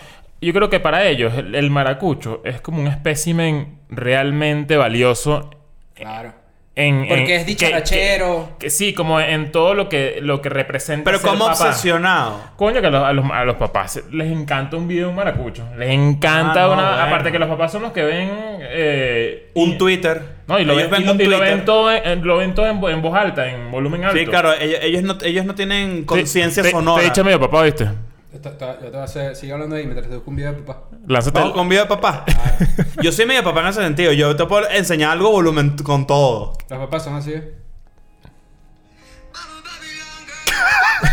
[0.43, 5.49] Yo creo que para ellos el, el maracucho es como un espécimen realmente valioso
[5.93, 6.33] Claro.
[6.75, 7.07] en...
[7.07, 8.49] Porque en- es dicharachero.
[8.59, 11.67] Que, que sí, como en todo lo que, lo que representa Pero ser como papá.
[11.69, 12.41] obsesionado.
[12.55, 15.15] Coño, que a los, a los- a los papás les encanta un video de un
[15.15, 15.63] maracucho.
[15.77, 16.83] Les encanta Ah, no, una...
[16.89, 17.01] bueno.
[17.03, 18.29] Aparte que los papás son los que ven...
[18.61, 20.21] eh, Un y- Twitter.
[20.47, 22.67] No, y lo, Ellos ven, y ven y lo ven todo, en, lo ven todo
[22.67, 24.17] en, vo- en voz alta, en volumen alto.
[24.17, 26.99] Sí, claro, ellos, ellos no, ellos no tienen conciencia Te- sonora.
[26.99, 27.87] Te he dicho medio papá, ¿viste?
[28.33, 28.49] Yo te
[28.89, 30.89] voy a hacer, sigue hablando ahí mientras te busco un video de papá.
[31.05, 32.25] Lánzate Vamos con video de papá.
[33.01, 34.11] Yo soy medio papá en ese sentido.
[34.11, 36.53] Yo te puedo enseñar algo volumen con todo.
[36.67, 37.33] Los papás son así.
[37.33, 37.53] ¿eh?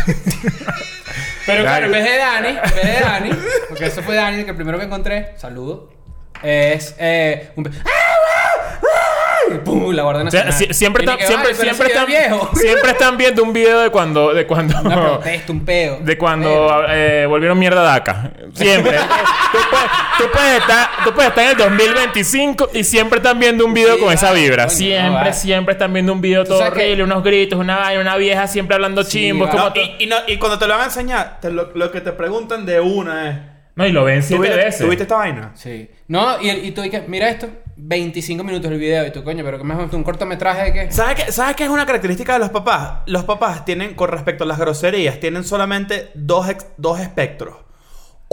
[1.45, 3.29] Pero claro, en vez de Dani, en vez de Dani,
[3.69, 5.91] porque eso fue Dani, que el primero que encontré, saludo,
[6.41, 7.71] es eh, un...
[9.49, 10.53] La Guardia O sea, Nacional.
[10.53, 12.49] si- siempre, están, que, siempre, "Ay, pero siempre, están, video es viejo.
[12.55, 14.33] siempre están viendo un video de cuando...
[14.33, 15.99] De cuando Una protesta, un peo.
[16.01, 18.31] De cuando eh, volvieron mierda DACA.
[18.53, 18.97] Siempre.
[19.51, 23.65] tú, puedes, tú puedes estar, tú puedes estar en el 2025 y siempre están viendo
[23.65, 24.63] un video Sí, con esa vale, vibra.
[24.65, 25.33] coño, no, siempre, vale.
[25.33, 28.47] siempre están viendo un video todo sabes que- horrible, unos gritos, una vaina, una vieja
[28.47, 29.47] siempre hablando Sí, chimbos.
[29.47, 29.57] vale.
[29.59, 31.71] como No, to- y, y no- y cuando te lo van a enseñar, te lo,
[31.73, 33.35] lo que te preguntan de una es...
[33.73, 34.81] No, y lo ven siete ¿Tuviste, veces.
[34.81, 35.51] ¿Tuviste esta vaina?
[35.55, 35.89] Sí.
[36.09, 37.47] No, y, y tú dices, mira esto,
[37.83, 40.91] 25 minutos el video, y tú, coño, pero ¿qué más un cortometraje de qué?
[40.91, 42.99] ¿Sabes qué, ¿Sabes es una característica de los papás?
[43.07, 46.45] Los papás tienen, con respecto a las groserías, tienen solamente dos,
[46.77, 47.55] dos espectros.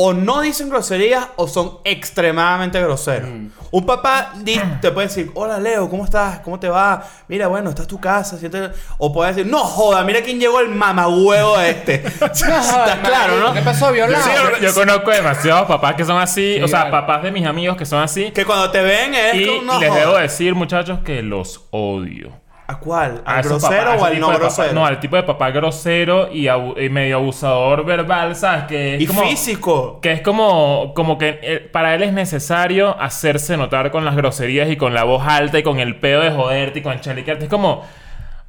[0.00, 3.28] O no dicen groserías o son extremadamente groseros.
[3.28, 3.48] Mm.
[3.72, 4.32] Un papá
[4.80, 6.38] te puede decir, hola Leo, ¿cómo estás?
[6.38, 7.02] ¿Cómo te va?
[7.26, 8.38] Mira, bueno, esta es tu casa.
[8.38, 8.76] siéntate".
[8.98, 11.94] O puede decir, no joda, mira quién llegó el mamagüevo este.
[12.20, 13.52] Está claro, ¿no?
[13.52, 14.22] ¿Qué pasó, violado?
[14.24, 14.30] Sí,
[14.60, 16.90] Yo, yo conozco demasiados papás que son así, Sí, o sea, vale.
[16.92, 18.30] papás de mis amigos que son así.
[18.30, 20.00] Que cuando te ven es y como, no les joda".
[20.00, 22.32] debo decir, muchachos, que los odio.
[22.70, 23.22] ¿A cuál?
[23.24, 24.72] A ¿Al esos grosero o al tipo no papá- grosero?
[24.74, 28.64] no, al tipo de papá grosero y, abu- y medio abusador verbal, ¿sabes?
[28.64, 30.00] Que es y como, físico.
[30.02, 34.68] Que es como, como que eh, para él es necesario hacerse notar con las groserías
[34.70, 37.44] y con la voz alta y con el pedo de joderte y con chaliquearte.
[37.46, 37.84] Es como,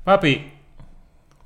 [0.04, 0.52] papi,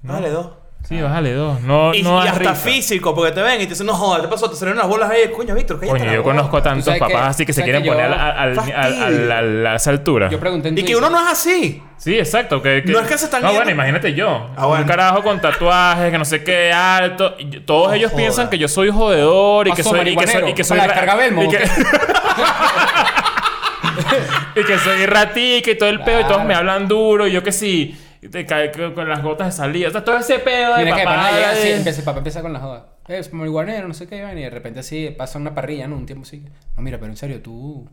[0.01, 0.47] Dale, dos.
[0.87, 1.61] Sí, bájale dos.
[1.61, 2.55] No, Y, no y hasta risa.
[2.55, 5.09] físico, porque te ven y te dicen, no jodas, te pasó, te salieron las bolas
[5.09, 5.31] ahí.
[5.33, 6.35] Coño, Víctor, cállate Coño, yo boca".
[6.35, 8.73] conozco tantos sabes papás que- así que se quieren que yo- poner al, al, al-
[9.03, 10.29] al- al- a esa altura.
[10.29, 11.81] Yo pregunté en Y que uno no es así.
[11.95, 12.61] Sí, exacto.
[12.61, 14.49] Que, que- No es que se están No, yendo- bueno, imagínate yo.
[14.57, 14.81] Ah, bueno.
[14.83, 17.35] Un carajo con tatuajes, que no sé qué, alto.
[17.65, 18.21] todos ellos joda.
[18.21, 20.09] piensan que yo soy jodedor y que soy.
[20.09, 21.69] Y que soy, y que soy ra- Belmo, y que- ¿o qué?
[24.59, 26.47] y que soy ratica y todo el pedo y todos Claro.
[26.49, 27.25] me hablan duro.
[27.25, 27.97] Y yo que sí.
[28.25, 29.88] Y Te cae con las gotas de salida.
[29.89, 31.31] O sea, todo ese pedo de Mira que papá.
[31.31, 32.86] llega así, de- empieza, el papá empieza con la joda.
[33.07, 35.97] Eh, Es marihuanero, no sé qué, y de repente así pasa una parrilla, ¿no?
[35.97, 36.45] Un tiempo así.
[36.77, 37.88] No, mira, pero en serio, tú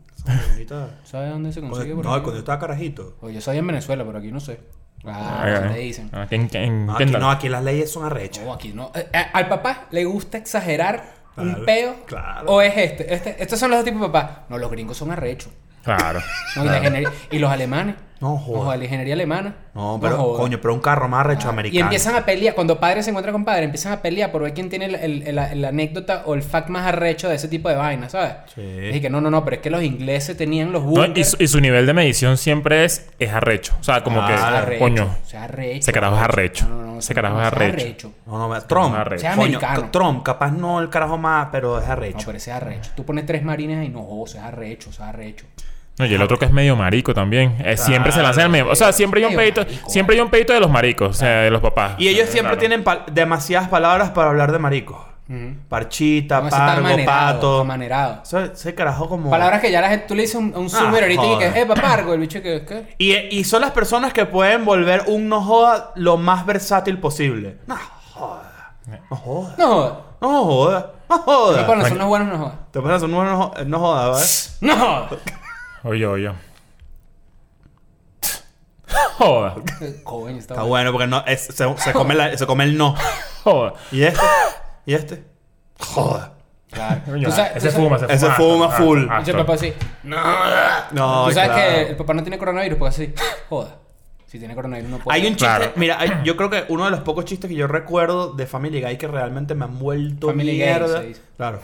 [1.03, 2.21] sabes dónde se consigue por No, aquí?
[2.23, 3.17] cuando yo estaba carajito.
[3.19, 4.59] Pues yo soy en Venezuela, pero aquí no sé.
[5.05, 5.73] Ah, Ay, ¿qué ay.
[5.73, 6.09] te dicen?
[6.13, 7.19] Ah, ¿quién- quién- No, quién aquí da?
[7.19, 8.45] no, aquí las leyes son arrechas.
[8.45, 8.91] No, aquí no.
[8.93, 11.03] Eh, eh, al papá le gusta exagerar
[11.37, 11.95] un peo.
[12.05, 12.47] claro.
[12.51, 13.41] O es este, este.
[13.41, 14.45] Estos son los dos tipos de papá.
[14.49, 15.51] No, los gringos son arrechos.
[15.83, 16.19] Claro.
[16.55, 17.95] No, y, la ingeniería- y los alemanes.
[18.21, 18.59] No, joda.
[18.59, 19.55] Ojo, la ingeniería alemana.
[19.73, 21.79] No, pero, coño, pero un carro más arrecho americano.
[21.79, 24.53] Y empiezan a pelear, cuando padre se encuentra con padre, empiezan a pelear por ver
[24.53, 27.67] quién tiene el, el- el- la- anécdota o el fact más arrecho de ese tipo
[27.67, 28.33] de vainas, ¿sabes?
[28.53, 28.61] Sí.
[28.93, 31.17] Y que no, no, no, pero es que los ingleses tenían los No, bunkers.
[31.17, 33.73] y, su, y su nivel de medición siempre es, es arrecho.
[33.79, 35.79] O sea, como Ah, que, arrecho, coño, o sea, arrecho.
[35.79, 36.67] ese carajo es arrecho.
[36.69, 38.11] No, no, no, Ese carajo es arrecho.
[38.27, 38.93] No, no, Trump.
[38.95, 39.21] arrecho.
[39.21, 39.59] Sea Coño.
[39.91, 42.23] Trump, capaz no el carajo más, pero es No, arrecho.
[42.27, 42.91] pero ese es arrecho.
[42.95, 45.45] Tú pones tres marines ahí, no, o sea, arrecho, o sea, arrecho.
[46.01, 47.55] No, y el otro que es medio marico también.
[47.63, 48.69] Eh, siempre se lanza el medio.
[48.69, 51.13] O sea, siempre hay un pedito, marico, siempre hay un pedito de los maricos, o
[51.13, 51.93] sea, de los papás.
[51.99, 52.59] Y ellos Eh, siempre claro.
[52.59, 54.97] tienen pal- demasiadas palabras para hablar de maricos.
[55.69, 57.61] Parchita, No, pargo, pato.
[57.61, 58.21] amanerado.
[58.23, 59.29] Eso- Ese carajo como...
[59.29, 61.53] Palabras que ya la gente, tú le dices un, un zoomer ahorita y joder.
[61.53, 62.95] que, eh, papargo, el bicho que, ¿qué?
[62.97, 67.59] Y, y son las personas que pueden volver un no joda lo más versátil posible.
[67.67, 67.77] No
[68.13, 68.73] joda.
[69.09, 69.55] No joda.
[69.57, 69.93] No jodas.
[70.19, 70.91] No joda.
[71.09, 71.65] No No joda.
[71.67, 72.55] ponen, son los buenos, no jodas.
[72.71, 74.25] Te pones un no, no, no joda, ¿vale?
[74.61, 75.09] No jodas.
[75.83, 76.31] Oye, oye.
[79.17, 79.55] Joda.
[80.03, 80.91] Coño, está Está bueno.
[80.91, 82.95] porque no, es- se, se come la- se come el no.
[83.43, 83.73] Joda.
[83.91, 84.19] ¿Y este?
[84.85, 85.23] ¿Y este?
[85.79, 86.33] Joda.
[86.71, 87.01] Claro.
[87.05, 88.35] Coño, Tú sabes- ese tú sabes- fuma, ese Ese fuma.
[88.35, 89.07] fuma Ah, full.
[89.09, 89.73] ah, Dice el papá así.
[90.03, 91.55] No, Tú sabes claro.
[91.55, 93.13] que el papá no tiene coronavirus, porque así.
[93.49, 93.77] Joda.
[94.25, 95.17] Si tiene coronavirus no puede.
[95.17, 95.71] Hay un chiste, Claro.
[95.75, 98.81] mira, hay- yo creo que uno de los pocos chistes que yo recuerdo de Family
[98.81, 101.01] Guy que realmente me han vuelto Family mierda.
[101.01, 101.21] se dice.
[101.37, 101.59] Claro.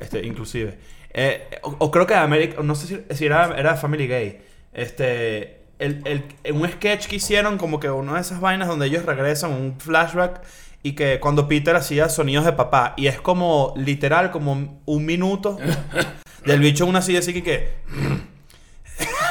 [0.00, 0.78] este, inclusive.
[1.12, 4.40] Eh, o, o creo que de América, no sé si, si era, era Family Gay.
[4.72, 8.86] Este, el, el- en un sketch que hicieron como que una de esas vainas donde
[8.86, 10.40] ellos regresan, un flashback
[10.82, 15.58] y que cuando Peter hacía sonidos de papá y es como literal como un minuto
[16.46, 17.74] del bicho en una silla así que, que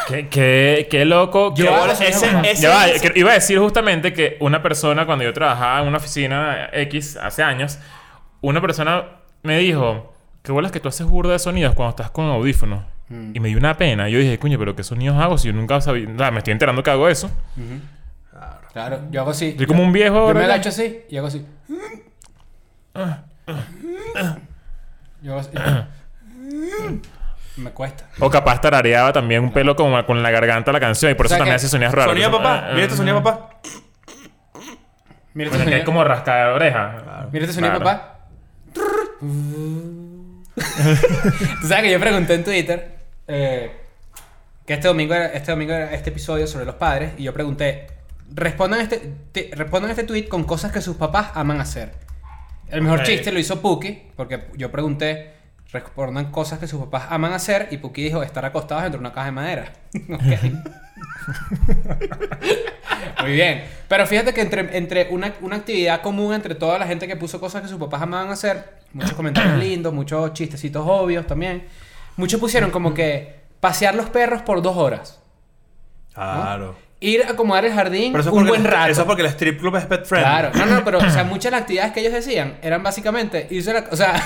[0.08, 1.54] Qué, qué, qué loco.
[1.56, 1.66] Yo
[3.16, 7.44] iba a decir justamente que una persona, cuando yo trabajaba en una oficina X hace
[7.44, 7.78] años,
[8.42, 10.12] una persona me dijo,
[10.44, 12.84] qué bolas que tú haces burda de sonidos cuando estás con audífonos.
[13.10, 13.32] Mm.
[13.36, 14.08] Y me dio una pena.
[14.10, 16.08] Yo dije, coño, pero ¿qué sonidos hago si yo nunca sabía?
[16.14, 17.28] O sea, me estoy enterando que hago eso.
[17.58, 17.80] Ujú.
[18.74, 19.56] Claro, yo hago así.
[19.58, 20.16] Soy como un viejo.
[20.16, 20.52] Yo me ¿verdad?
[20.52, 21.44] agacho así y hago así.
[25.22, 25.50] Yo hago así.
[27.58, 28.06] Me cuesta.
[28.20, 31.28] O capaz tarareaba también un pelo como con la garganta la canción y por O
[31.28, 32.12] eso también hace sonidos raros.
[32.12, 33.50] sonido de papá, Eh, mira este sonido papá.
[35.34, 35.78] Mira este sonido.
[35.78, 37.28] es como rascar de oreja.
[37.32, 37.86] Mira este sonido, Claro.
[37.86, 38.09] papá.
[39.20, 40.44] Tú
[41.68, 43.72] sabes que yo pregunté en Twitter eh,
[44.66, 47.88] que este domingo era, este domingo era este episodio sobre los padres y yo pregunté
[48.34, 48.98] respondan este
[49.32, 51.94] te- respondan este tweet con cosas que sus papás aman hacer.
[52.70, 55.34] El mejor chiste lo hizo Puki porque yo pregunté
[55.72, 59.14] respondan cosas que sus papás aman hacer y Puki dijo estar acostados dentro de una
[59.14, 59.74] caja de madera.
[60.10, 60.22] Ok.
[63.22, 63.64] Muy bien.
[63.88, 67.40] Pero fíjate que entre, entre una, una actividad común entre toda la gente que puso
[67.40, 71.68] cosas que sus papás amaban hacer, muchos comentarios lindos, muchos chistecitos obvios también.
[72.18, 75.20] Muchos pusieron como que pasear los perros por dos horas.
[76.14, 76.76] Claro.
[77.02, 78.92] Ir a acomodar el jardín Pero eso es un buen el- rato.
[78.92, 80.30] Eso es porque el strip club es pet friendly.
[80.30, 80.52] Claro.
[80.54, 83.72] No, no, pero o sea, muchas de las actividades que ellos decían eran básicamente irse
[83.72, 83.86] a la...
[83.92, 84.22] O sea...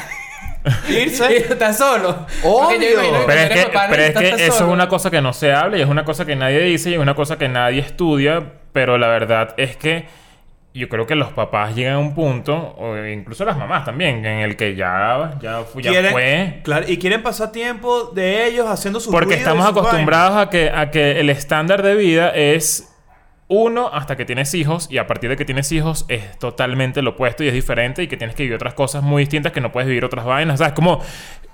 [0.89, 1.38] Irse.
[1.38, 2.26] Estás solo.
[2.43, 3.26] Obvio.
[3.28, 5.88] Pero es que, pero es eso es una cosa que no se habla y es
[5.89, 8.43] una cosa que nadie dice y es una cosa que nadie estudia.
[8.71, 10.06] Pero la verdad es que
[10.73, 14.39] yo creo que los papás llegan a un punto, o incluso las mamás también, en
[14.39, 16.62] el que ya, ya, fu- ya Quieren- fue.
[16.63, 20.89] Claro, y quieren pasar tiempo de ellos haciendo sus Porque estamos acostumbrados a que, a
[20.89, 22.92] que el estándar de vida es
[23.47, 27.12] uno hasta que tienes hijos y a partir de que tienes hijos es totalmente lo
[27.12, 29.71] opuesto y es diferente y que tienes que vivir otras cosas muy distintas que no
[29.71, 30.60] puedes vivir otras vainas.
[30.60, 30.73] ¿Sabes?
[30.73, 31.01] Como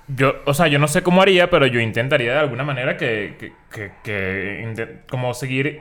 [0.08, 3.36] yo, o sea, yo no sé cómo haría, pero yo intentaría de alguna manera que,
[3.38, 5.80] que, que, que como seguir...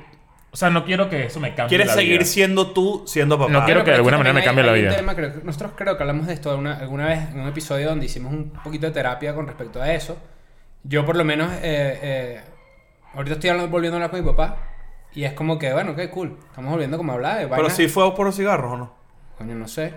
[0.52, 2.26] O sea, no quiero que eso me cambie Quieres la seguir vida.
[2.26, 3.52] siendo tú siendo papá.
[3.52, 4.98] No quiero que de alguna es manera me cambie la hay- hay un vida.
[4.98, 7.88] tema, creo que- nosotros creo que hablamos de esto alguna, alguna vez en un episodio
[7.90, 10.18] donde hicimos un poquito de terapia con respecto a eso.
[10.84, 12.42] Yo por lo menos, eh, eh,
[13.14, 14.58] ahorita estoy volviendo a hablar con mi papá
[15.14, 16.38] y es como que, bueno, qué cool.
[16.50, 18.94] Estamos volviendo como a hablar de Pero si fue por los cigarros o no.
[19.38, 19.94] Coño, no sé.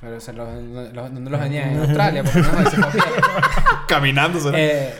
[0.00, 1.40] Pero se los, los- ¿Dónde los?
[1.42, 2.76] En Australia, porque no se.
[3.88, 4.38] Caminando.
[4.54, 4.92] Eh,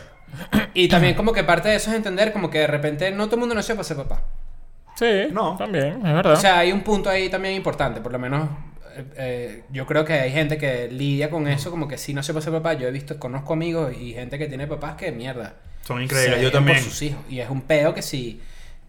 [0.73, 3.35] y también como que parte de eso es entender como que de repente no todo
[3.35, 4.21] el mundo nació para ser papá.
[4.95, 5.55] Sí, No.
[5.57, 6.33] también, es verdad.
[6.33, 8.47] O sea, hay un punto ahí también importante, por lo menos
[8.95, 12.33] eh, eh, yo creo que hay gente que lidia con eso, como que sí nació
[12.33, 12.73] para ser papá.
[12.73, 15.55] Yo he visto, conozco amigos y gente que tiene papás que mierda.
[15.81, 16.41] Son se increíbles.
[16.41, 16.77] Yo también.
[16.77, 17.21] Por sus hijos.
[17.29, 18.41] Y es un peo que si,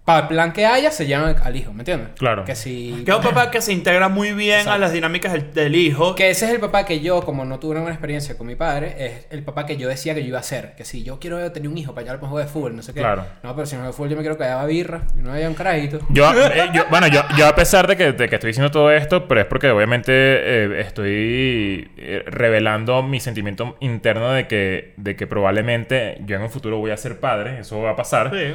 [0.07, 2.11] para el plan que haya, se llama al hijo, ¿me entiendes?
[2.17, 2.45] Claro.
[2.45, 3.03] Que si...
[3.05, 4.73] Que es un papá que se integra muy bien Exacto.
[4.73, 6.15] a las dinámicas del, del hijo.
[6.15, 8.55] Que ese es el papá que yo, como no tuve una buena experiencia con mi
[8.55, 10.75] padre, es el papá que yo decía que yo iba a ser.
[10.77, 12.95] Que si yo quiero tener un hijo para llevar para juego de fútbol, no sé
[12.95, 13.01] qué.
[13.01, 13.27] Claro.
[13.43, 15.33] No, pero si no juego de fútbol yo me quiero que haya birra y no
[15.33, 15.99] haya un carajito.
[16.11, 18.93] Yo, eh, yo- bueno, yo, yo a pesar de que, de que estoy diciendo todo
[18.93, 25.17] esto, pero es porque obviamente eh, estoy eh, revelando mi sentimiento interno de que, de
[25.17, 28.31] que probablemente yo en un futuro voy a ser padre, eso va a pasar.
[28.33, 28.55] Sí.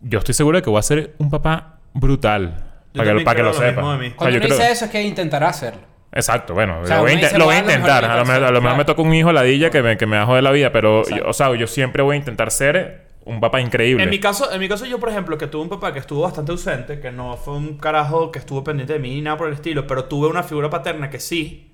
[0.00, 2.64] Yo estoy seguro de que voy a ser un papá brutal.
[2.94, 3.82] Yo Para que, para lo sepa.
[3.84, 5.80] O sea, Cuando uno creo- dice eso es que intentará hacerlo.
[6.12, 8.02] Exacto, bueno, O sea, lo voy a, lo voy a "Voy a intentar.
[8.02, 8.74] mejor A lo, mejor- a lo mejor persona".
[8.78, 11.26] me toca un hijo ladilla que me, que me bajo de la vida, pero, yo-
[11.28, 14.02] o sea, yo siempre voy a intentar ser un papá increíble.
[14.04, 16.22] En mi caso, en mi caso yo, por ejemplo, que tuve un papá que estuvo
[16.22, 19.48] bastante ausente, que no fue un carajo que estuvo pendiente de mí ni nada por
[19.48, 21.70] el estilo, pero tuve una figura paterna que sí.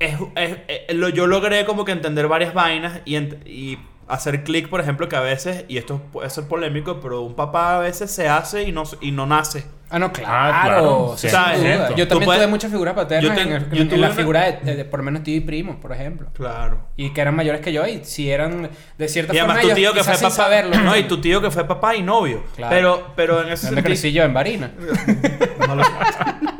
[0.00, 0.56] Es, es-
[0.88, 4.80] es- lo, yo logré como que entender varias vainas y, ent- y hacer clic, por
[4.80, 8.28] ejemplo, que a veces, y esto puede ser polémico, pero un papá a veces se
[8.28, 9.64] hace y no, y no nace.
[9.90, 10.30] Ah, no, claro.
[10.34, 11.14] Ah, claro.
[11.16, 11.60] Sí, ¿sabes?
[11.96, 14.06] Yo también puedes- tuve muchas figuras paternas yo te- en, el- yo en tuve la
[14.08, 16.28] una- figura de, de- de- por lo menos tío y primos, por ejemplo.
[16.34, 16.80] Claro.
[16.96, 18.68] Y que eran mayores que yo y si eran
[18.98, 20.30] de cierta Y forma además tu ellos tío que fue papá.
[20.30, 20.76] saberlo.
[20.78, 22.42] No, y tu tío que fue papá y novio.
[22.54, 22.74] Claro.
[22.74, 24.24] Pero, pero en ese ¿Dónde crecí sentido.
[24.24, 24.28] yo?
[24.28, 24.72] En Barina.
[25.68, 25.82] No lo-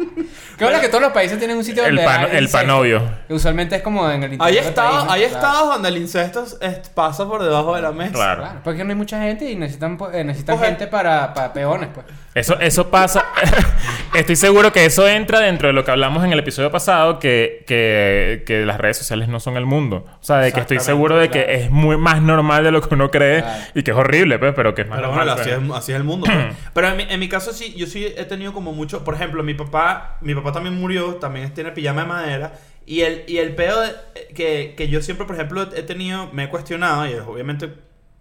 [0.59, 3.03] Qué bueno que todos los países tienen un sitio el, donde pan- hay el panovio.
[3.29, 4.65] Que Usualmente es como en el interior Hay del
[5.09, 5.23] hay Claro.
[5.25, 8.13] estados donde el incesto es- pasa por debajo de la mesa.
[8.13, 8.43] Claro.
[8.43, 10.69] Claro, porque no hay mucha gente y necesitan, pues, eh, necesitan Ojalá.
[10.71, 12.07] gente para, para peones, pues.
[12.35, 13.25] Eso, eso pasa.
[14.15, 17.65] Estoy seguro que eso entra dentro de lo que hablamos en el episodio pasado, que,
[17.67, 20.07] que, que las redes sociales no son el mundo.
[20.21, 21.59] O sea, de que estoy Exactamente, seguro de que claro.
[21.59, 23.63] es muy más normal de lo que uno cree Claro.
[23.75, 25.27] y que es horrible, pues, pero que es más Pero normal.
[25.27, 25.63] bueno, así pues.
[25.71, 26.27] es, así es el mundo.
[26.27, 26.57] pues.
[26.75, 29.03] Pero en mi, en mi caso sí, yo sí he tenido como mucho...
[29.05, 32.53] Por ejemplo, mi papá, mi papá también murió, también tiene pijama de madera.
[32.87, 33.93] Y el, y el pedo de-
[34.35, 37.71] que, que yo siempre, por ejemplo, he tenido, me he cuestionado, y es obviamente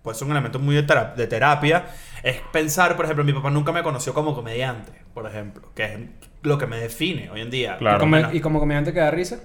[0.01, 1.85] pues un elemento muy de, tera- de terapia,
[2.23, 5.99] es pensar, por ejemplo, mi papá nunca me conoció como comediante, por ejemplo, que es
[6.43, 7.77] lo que me define hoy en día.
[7.77, 7.97] Claro.
[7.97, 9.39] ¿Y, como, y como comediante que da risa.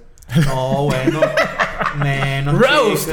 [0.46, 1.20] No, bueno.
[1.96, 2.56] menos.
[2.58, 3.08] Roast.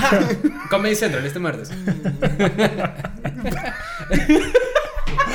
[0.70, 1.70] Comedy Central, este martes.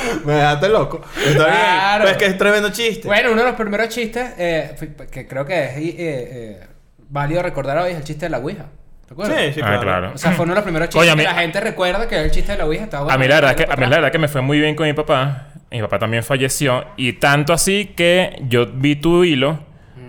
[0.24, 1.00] Me dejaste loco.
[1.16, 1.44] Está bien.
[1.56, 2.04] Claro.
[2.04, 3.06] Pero es que es tremendo chiste.
[3.08, 6.66] Bueno, uno de los primeros chistes, eh, fue- que creo que es eh, eh,
[7.08, 8.64] válido recordar hoy, es el chiste de la Ouija.
[9.06, 9.38] ¿Te acuerdas?
[9.38, 9.80] Sí, sí, Ah, claro.
[9.82, 10.12] claro.
[10.14, 12.08] O sea, fue uno de los primeros chistes Oye, a que mí- la gente recuerda
[12.08, 13.82] que el chiste de la Ouija estaba A mí la verdad es que, a mí
[13.82, 15.48] la verdad que me fue muy bien con mi papá.
[15.70, 16.84] Mi papá también falleció.
[16.96, 19.58] Y tanto así que yo vi tu hilo.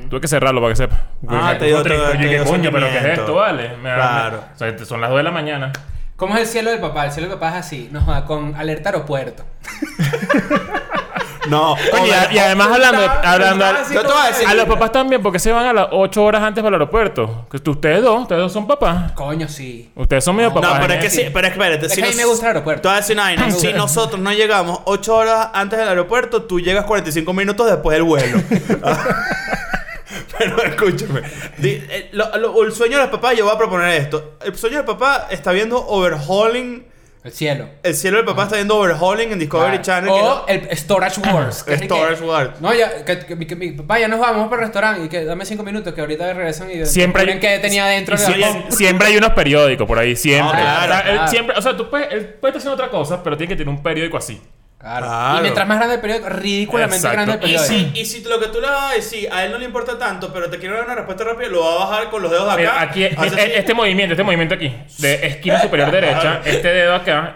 [0.10, 1.08] Tuve que cerrarlo para que sepa.
[1.28, 2.70] Ah, te dio- oye, te dio- te ¿qué dio coño?
[2.72, 3.34] ¿Pero qué es esto?
[3.36, 3.70] Vale.
[3.78, 4.44] Me- Claro.
[4.48, 5.74] me- o sea, son las 2 de la mañana.
[6.16, 7.06] ¿Cómo es el cielo del papá?
[7.06, 9.44] El cielo del papá es así, nos va con alerta aeropuerto.
[11.50, 11.76] No.
[11.92, 14.66] Coño, y, a- y además hablando, hablando así Yo te voy a decir- a los
[14.66, 17.46] papás también, porque se van a las 8 horas antes para el aeropuerto.
[17.52, 19.12] Que ustedes dos, ustedes dos son papás.
[19.12, 19.92] Coño, sí.
[19.94, 20.74] Ustedes son medio papás.
[20.74, 20.98] No, pero ¿eh?
[20.98, 21.86] es que sí, pero es que espérate.
[21.86, 22.82] Es si que a mí nos- me gusta el aeropuerto.
[22.82, 23.46] Te voy a decir una vaina.
[23.46, 27.94] Me Si nosotros no llegamos 8 horas antes del aeropuerto, tú llegas 45 minutos después
[27.96, 28.42] del vuelo.
[30.40, 31.22] pero escúchame.
[31.58, 34.38] Di- eh, lo- lo- el sueño del papá, yo voy a proponer esto.
[34.44, 36.86] El sueño del papá está viendo Overhauling.
[37.24, 37.68] El cielo.
[37.82, 39.84] El cielo del papá está viendo Overhauling en Discovery Claro.
[39.84, 40.12] Channel.
[40.12, 41.64] O que el Storage Wars.
[41.64, 42.62] que es de que- Storage Wars.
[42.62, 45.06] No, ya, que, que mi- que mi papá, ya nos vamos, vamos para el restaurante
[45.06, 48.20] y que dame cinco minutos que ahorita regresan y Siempre hay, que tenía dentro y
[48.32, 50.60] de la siempre hay unos periódicos por ahí, siempre.
[50.62, 51.32] Ah, claro, O sea, él claro.
[51.32, 53.70] siempre, o sea, tú puedes, él puede estar haciendo otra cosa, pero tiene que tener
[53.70, 54.40] un periódico así.
[54.86, 55.08] Claro.
[55.08, 55.40] Claro.
[55.40, 57.16] Y mientras más grande el periódico, ridículamente Exacto.
[57.16, 57.90] grande el Y periódico.
[57.96, 59.98] si, y si lo que tú le vas a decir a él no le importa
[59.98, 62.56] tanto, pero te quiere dar una respuesta rápida, lo va a bajar con los dedos
[62.56, 62.82] de acá.
[62.82, 67.36] aquí, hace este, este movimiento, este movimiento aquí, de esquina superior derecha, este dedo acá,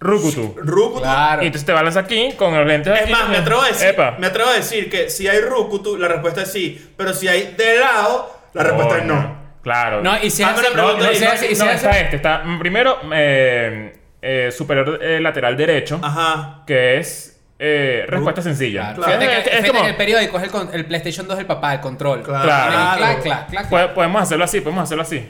[0.00, 0.54] Rukutu.
[0.56, 1.02] Rukutu.
[1.02, 1.44] Claro.
[1.44, 3.12] Y entonces te balanzas aquí con los lentes Es aquí.
[3.12, 4.16] más, me atrevo a decir, Epa.
[4.18, 6.92] me atrevo a decir que si hay Rukutu, la respuesta es sí.
[6.96, 9.36] Pero si hay de lado, la respuesta es no.
[9.62, 10.02] Claro.
[10.02, 12.16] No, y si Hazme hace, no, y no, y No, hace- está este.
[12.16, 16.62] Está primero eh, eh, superior eh, lateral derecho, Ajá.
[16.66, 18.94] que es eh, respuesta sencilla.
[18.94, 19.02] Claro.
[19.02, 19.20] Claro.
[19.20, 21.36] Fíjate que, Es- es fíjate como- que el periódico es el, con- el PlayStation 2
[21.36, 22.22] del papá, el control.
[22.22, 22.44] Claro.
[22.44, 22.72] Claro.
[22.72, 23.92] Clac, clac, clac, clac.
[23.94, 25.28] podemos hacerlo así, podemos hacerlo así.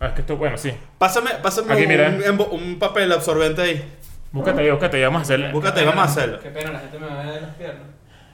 [0.00, 0.72] Ah, es que esto, bueno, sí.
[0.98, 2.10] Pásame, pásame Aquí, un, mira.
[2.10, 3.84] embo- un papel absorbente ahí.
[4.32, 5.52] Búscate ahí, búscate ahí, vamos a hacer.
[5.52, 6.40] Búscate, vamos a hacerlo.
[6.40, 7.82] Qué pena, la gente me va a ver las piernas.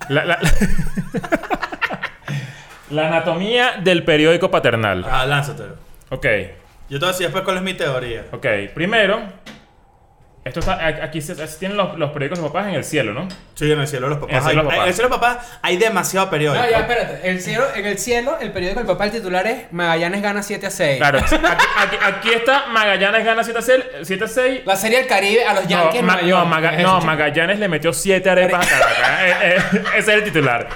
[0.08, 0.38] La, la-
[2.90, 5.04] la anatomía del periódico paternal.
[5.08, 5.74] Ah, lánzatelo.
[6.10, 6.24] Ok,
[6.88, 8.24] Yo te voy a decir después cuál es mi teoría.
[8.32, 8.46] ok.
[8.74, 9.20] Primero,
[10.42, 13.12] Esto está, aquí se, se tienen los, los periódicos de los papás en el cielo,
[13.12, 13.28] ¿no?
[13.54, 14.44] Sí, en el cielo de los En el papás.
[14.50, 14.82] cielo hay- de los papás.
[14.84, 16.64] En el cielo de los papás hay demasiado periódico.
[16.64, 17.30] No, ya, espérate.
[17.30, 20.66] El cielo, en el cielo, el periódico del papá, el titular es Magallanes gana 7
[20.66, 20.96] a 6.
[20.96, 21.18] Claro.
[21.18, 21.34] Aquí,
[21.76, 23.84] aquí- aquí está Magallanes gana 7 a 6.
[24.02, 24.60] 7 a 6.
[24.64, 27.68] La serie del Caribe a los Yankees en ma- no, Maga- Es no, Magallanes le
[27.68, 29.20] metió 7 arepas a Caracas.
[29.20, 30.68] Eh, eh, ese es el titular.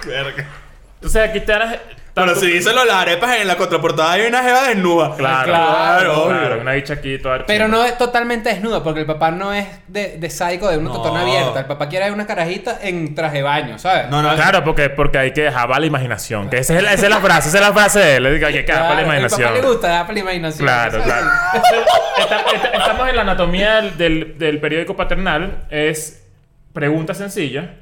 [0.96, 1.77] Entonces aquí están las.
[2.14, 5.16] Pero si dicen lo de las arepas en la contraportada hay una jeva desnuda.
[5.16, 6.61] Claro, Claro, claro.
[6.61, 10.16] Una bicha aquí toda Pero no es totalmente desnudo, porque el papá no es de,
[10.18, 10.96] de psycho de una No.
[10.96, 11.59] totona abierta.
[11.59, 14.09] El papá quiere una carajita en traje de baño, ¿sabes?
[14.11, 16.48] No, no, Claro, porque, porque hay que dejar para la imaginación.
[16.50, 18.22] Que esa es, la, esa es la frase, esa es la frase de él.
[18.22, 19.40] Le digo, hay que dejar para la Claro, imaginación.
[19.40, 20.66] El papá le gusta, da para la imaginación.
[20.66, 21.07] Claro, ¿sabes?
[21.07, 21.27] claro.
[22.16, 25.66] Está- está- estamos en la anatomía del, del, del periódico paternal.
[25.68, 26.24] Es
[26.72, 27.74] pregunta sencilla.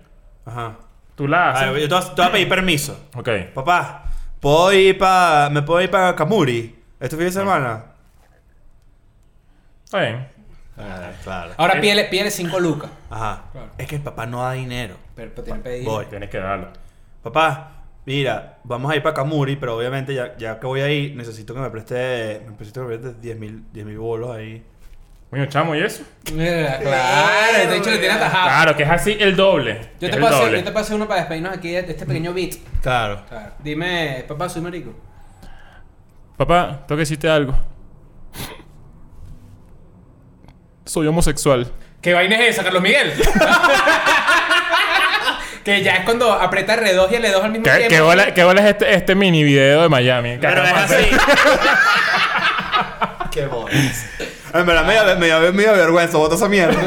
[0.47, 0.77] Ajá.
[1.15, 1.71] Tú la haces.
[1.73, 3.09] ver, yo te voy a- te voy a pedir permiso.
[3.15, 3.29] Ok.
[3.55, 4.02] Papá,
[4.43, 5.49] ¿puedo ir para.
[5.49, 7.85] ¿Me puedo ir para Kamuri este fin de semana?
[9.85, 10.29] Está bien.
[10.77, 11.53] Ah, claro.
[11.57, 11.81] Ahora Eh.
[11.81, 12.91] pídele, pídele 5 lucas.
[13.11, 13.45] Ajá.
[13.53, 13.71] Claro.
[13.79, 14.97] Es que el papá no da dinero.
[15.15, 15.85] Pero, pero tiene que pedir.
[15.85, 16.07] Voy.
[16.07, 16.69] Tienes que darlo.
[17.23, 21.55] Papá, mira, vamos a ir para Kamuri, pero obviamente ya, ya que voy ahí, necesito
[21.55, 22.43] que me preste.
[22.51, 24.65] Necesito que me preste 10 mil bolos ahí.
[25.33, 26.03] Coño, chamo, ¿y eso?
[26.35, 28.45] Mira, Claro, de hecho le tiene atajado.
[28.45, 29.81] Claro, que es así el doble.
[29.99, 30.59] Yo te, el paso, doble.
[30.59, 32.57] yo te paso uno para despedirnos aquí de, este pequeño beat.
[32.83, 33.25] Claro.
[33.27, 33.53] Claro.
[33.61, 34.93] Dime, papá, soy marico.
[36.37, 37.59] Papá, tengo que decirte algo.
[40.85, 41.73] Soy homosexual.
[42.03, 43.15] ¿Qué vaina es esa, Carlos Miguel?
[45.65, 47.89] que ya es cuando aprieta R2 y L2 al mismo ¿Qué, tiempo.
[47.89, 50.33] qué bola, qué bola es este, este mini video de Miami?
[50.33, 51.07] ¿Qué Pero es así.
[53.31, 54.05] Qué bolas.
[54.55, 56.79] En verdad me dio, me dio- me dio vergüenza, bota esa mierda.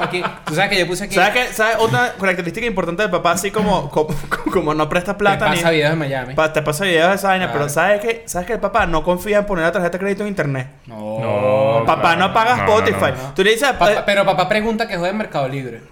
[0.00, 1.14] Aquí, tú sabes que yo puse aquí.
[1.14, 1.52] ¿Sabes qué?
[1.52, 3.32] ¿Sabes otra característica importante del papá?
[3.32, 4.14] Así como, como,
[4.52, 5.76] como no presta Te plata pasa ni.
[5.76, 6.34] videos de Miami.
[6.34, 7.58] Pa- te pasa videos de esa vaina, Claro.
[7.60, 8.22] pero ¿sabes qué?
[8.26, 10.68] ¿Sabes que el papá no confía en poner la tarjeta de crédito en internet?
[10.86, 11.18] No.
[11.20, 11.82] No.
[11.86, 13.12] Papá no paga no, Spotify.
[13.16, 13.68] no, Tú le dices.
[13.72, 15.82] Papá- eh, pero papá pregunta que juegue en Mercado Libre.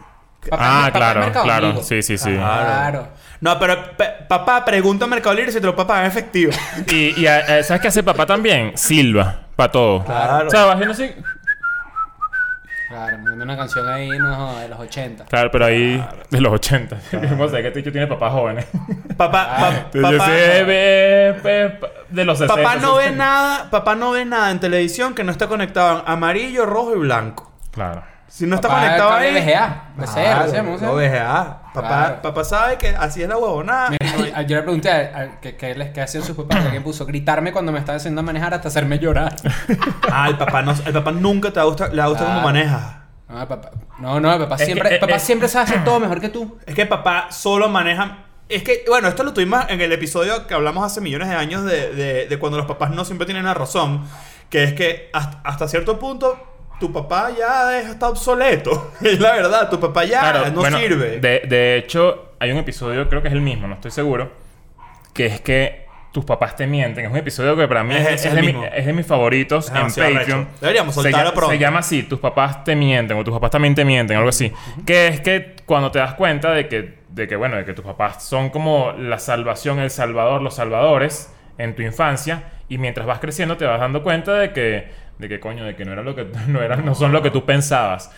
[0.49, 1.83] Papá- Ah, papá es claro, Mercado claro.
[1.83, 2.31] Sí, sí, sí.
[2.35, 3.09] Claro.
[3.41, 6.53] No, pero pe- papá pregunta a Mercado Libre si te lo puede pagar en efectivo.
[6.89, 8.73] Y, y eh, ¿sabes qué hace papá también?
[8.77, 10.05] Silva, para todo.
[10.05, 10.49] Claro.
[10.49, 11.15] O sea, va haciendo así.
[12.89, 15.25] Claro, me mandó una canción ahí, no, de los 80.
[15.25, 16.99] Claro, pero ahí de los 80.
[17.31, 18.67] ¿Cómo sé que este tiene papás jóvenes?
[19.17, 22.63] Papá, pa- Entonces, yo papá, eh, eh, de los 60.
[22.63, 26.05] papá no ve nada, papá no ve nada en televisión que no esté conectado en
[26.07, 27.51] amarillo, rojo y blanco.
[27.71, 28.03] Claro.
[28.35, 29.35] Si no está conectado ahí.
[29.35, 30.53] VGA, Claro.
[30.65, 30.95] ¿Cómo no?
[30.95, 31.59] VGA.
[31.75, 32.23] Papá, Claro.
[32.23, 33.91] papá sabe que así es la huevonada.
[33.91, 37.05] Mira, Yo le pregunté a, a- que, que, les- que hacían sus papás, alguien puso
[37.05, 39.37] gritarme cuando me estaba haciendo a manejar hasta hacerme llorar.
[40.11, 42.47] Ah, el papá, no, el papá nunca te gusta, le gusta cómo Claro.
[42.49, 42.83] manejas.
[43.29, 45.65] No, el papá, no, no, el papá Es siempre, que, el papá eh, siempre sabe
[45.65, 46.59] hacer todo mejor que tú.
[46.67, 48.19] Es que papá solo maneja.
[48.49, 51.65] Es que, bueno, esto lo tuvimos en el episodio que hablamos hace millones de años
[51.65, 54.07] de, de- de cuando los papás no siempre tienen la razón.
[54.51, 58.93] Que es que hasta, hasta cierto punto tu papá ya es- está obsoleto.
[59.03, 61.19] Es la verdad, tu papá ya Claro, no bueno, sirve.
[61.21, 64.33] De, de hecho, hay un episodio, creo que es el mismo, no estoy seguro,
[65.15, 65.83] que es que
[66.13, 67.07] tus papás te mienten.
[67.07, 68.65] Es un episodio que para mí Es- de, mi- mismo.
[68.65, 70.49] es de mis favoritos en Patreon.
[70.61, 71.51] Deberíamos Se soltarlo llama- pronto.
[71.53, 74.53] Se llama así, tus papás te mienten o tus papás también te mienten, algo así.
[74.85, 77.85] Que es que cuando te das cuenta de que, de que, bueno, de que tus
[77.85, 83.19] papás son como la salvación, el salvador, los salvadores en tu infancia y mientras vas
[83.19, 84.91] creciendo te vas dando cuenta de que,
[85.23, 87.31] de que coño, de que no era lo que no eran, no son lo que
[87.31, 88.11] tú pensabas.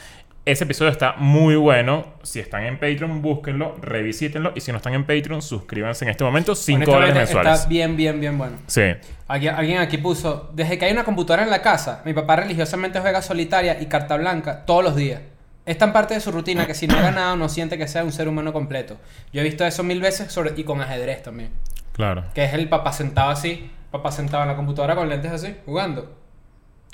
[0.47, 2.05] Ese episodio está muy bueno.
[2.23, 4.53] Si están en Patreon, búsquenlo, revisítenlo.
[4.55, 6.55] Y si no están en Patreon, suscríbanse en este momento.
[6.55, 7.61] 5 dólares Honestamente, mensuales.
[7.61, 8.57] Está bien, bien, bien bueno.
[8.67, 8.83] Sí.
[9.27, 13.01] Alguien, alguien aquí puso, desde que hay una computadora en la casa, mi papá religiosamente
[13.01, 15.23] juega solitaria y carta blanca todos los días.
[15.65, 18.05] Es tan parte de su rutina que si no ha ganado no siente que sea
[18.05, 18.99] un ser humano completo.
[19.33, 21.53] Yo he visto eso mil veces sobre, y con ajedrez también.
[21.95, 22.25] Claro.
[22.35, 26.24] Que es el papá sentado así, papá sentado en la computadora con lentes así, jugando.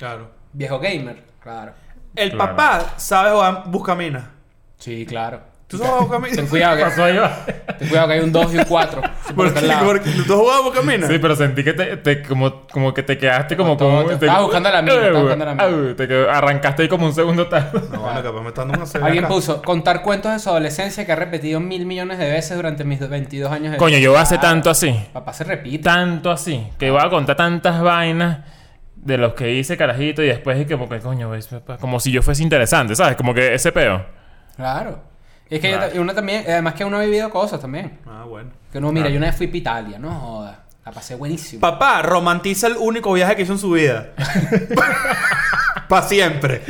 [0.01, 0.31] Claro.
[0.51, 1.73] Viejo gamer, claro.
[2.15, 2.55] El Claro.
[2.55, 4.31] papá sabe jugar buscamina.
[4.79, 5.41] Sí, claro.
[5.67, 7.23] ¿Tú sabes jugar Ten cuidado que, Pasó yo.
[7.77, 9.01] ten cuidado que hay un 2 y un 4.
[9.35, 9.67] ¿Por qué?
[9.85, 10.09] ¿Por qué?
[10.25, 11.07] ¿Tú has jugado buscamina?
[11.07, 14.07] Sí, pero sentí que te, te- como, como que te quedaste como Todo, como...
[14.07, 15.95] te- estaba buscando la mina, estaba buscando la mina.
[15.95, 17.69] Te arrancaste ahí como un segundo tal.
[17.93, 19.33] No, bueno, capaz me está dando una serie Alguien acá.
[19.35, 23.07] puso, contar cuentos de su adolescencia que ha repetido mil millones de veces durante mis
[23.07, 24.03] 22 años de Coño, vida.
[24.03, 24.93] yo hace tanto así.
[25.13, 25.83] Papá se repite.
[25.83, 26.67] Tanto así.
[26.79, 28.39] Que voy a contar tantas vainas
[29.03, 32.11] de los que hice carajito y después y como que coño, ves, papá, como si
[32.11, 33.15] yo fuese interesante, ¿sabes?
[33.17, 34.05] Como que ese peo.
[34.55, 34.99] Claro.
[35.49, 37.99] Y es que yo y uno también, además que uno ha vivido cosas también.
[38.07, 38.51] Ah, bueno.
[38.71, 39.13] Que uno, mira, Claro.
[39.13, 40.63] yo una vez fui a Italia, no joda.
[40.85, 41.59] La pasé buenísimo.
[41.61, 44.09] Papá romantiza el único viaje que hizo en su vida.
[45.87, 46.61] Para siempre.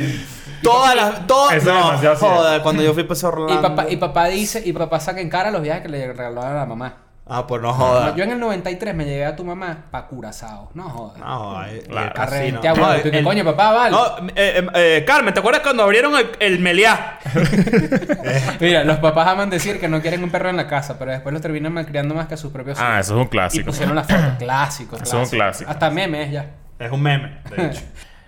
[0.62, 1.26] Todas las.
[1.26, 1.54] Todas.
[1.56, 3.62] Eso es No, joder, cuando yo fui para y, Orlando.
[3.62, 6.60] papá, y papá dice, y papá saca en cara los viajes que le regalaron a
[6.60, 6.94] la mamá.
[7.24, 8.16] Ah, pues no jodas.
[8.16, 10.70] Yo en el 93 me llegué a tu mamá pa' Curazao.
[10.74, 11.18] No jodas.
[11.18, 11.68] No jodas.
[11.70, 12.08] eh, Claro.
[12.08, 12.36] eh, casino.
[12.58, 13.02] Arrente a huevo.
[13.02, 13.90] ¿Tú qué el- coño, papá, vale?
[13.96, 17.18] No, eh, eh, eh, Carmen, ¿te acuerdas cuando abrieron el, el Meliá?
[18.60, 21.32] Mira, los papás aman decir que no quieren un perro en la casa, pero después
[21.32, 23.66] los terminan malcriando más que a sus propios Ah, eso es un Y clásico.
[23.66, 24.22] pusieron la foto.
[24.38, 25.70] Clásico, Eso es un clásico.
[25.70, 26.46] Hasta memes ya.
[26.78, 27.82] Es un meme, de hecho.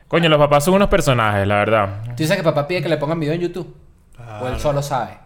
[0.07, 1.89] Coño, los papás son unos personajes, la verdad.
[2.07, 3.77] Tú dices que papá pide que le pongan video en YouTube.
[4.41, 5.19] O él solo sabe.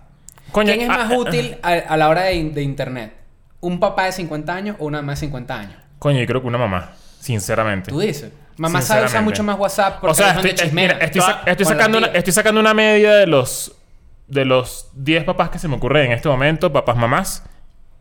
[0.52, 3.14] Coño, ¿Quién es ah, más ah, útil a, a la hora de, de internet?
[3.60, 5.74] ¿Un papá de 50 años o una mamá de 50 años?
[5.98, 7.90] Coño, yo creo que una mamá, sinceramente.
[7.90, 8.30] Tú dices.
[8.56, 11.98] Mamá sabe usar mucho más WhatsApp porque O sea, estoy, es- mira, estoy, sa- sacando
[11.98, 12.18] una, tía.
[12.18, 13.74] estoy sacando una media de los
[14.26, 17.44] de los 10 papás que se me ocurren en este momento, papás, mamás,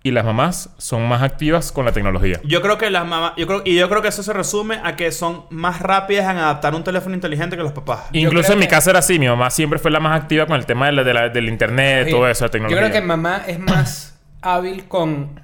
[0.03, 2.41] y las mamás son más activas con la tecnología.
[2.43, 4.95] Yo creo que las mamás, yo creo, y yo creo que eso se resume a
[4.97, 8.05] que son más rápidas en adaptar un teléfono inteligente que los papás.
[8.11, 10.65] Incluso en mi casa era así, mi mamá siempre fue la más activa con el
[10.65, 12.11] tema de la- de la- del internet, Sí.
[12.11, 12.77] todo eso, de Yo tecnología.
[12.89, 15.39] creo que mamá es más hábil con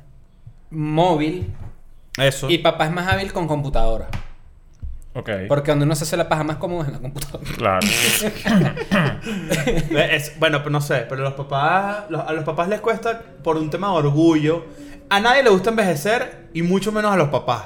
[0.74, 1.54] móvil
[2.18, 2.50] Eso.
[2.50, 4.08] y papá es más hábil con computadora.
[5.16, 5.30] Ok.
[5.48, 7.44] Porque donde uno se hace la paja más cómodo es en la computadora.
[7.56, 7.88] Claro.
[10.12, 13.58] Es- bueno, pero no sé, pero los papás, los- a los papás les cuesta por
[13.58, 14.66] un tema de orgullo.
[15.10, 17.64] A nadie le gusta envejecer y mucho menos a los papás.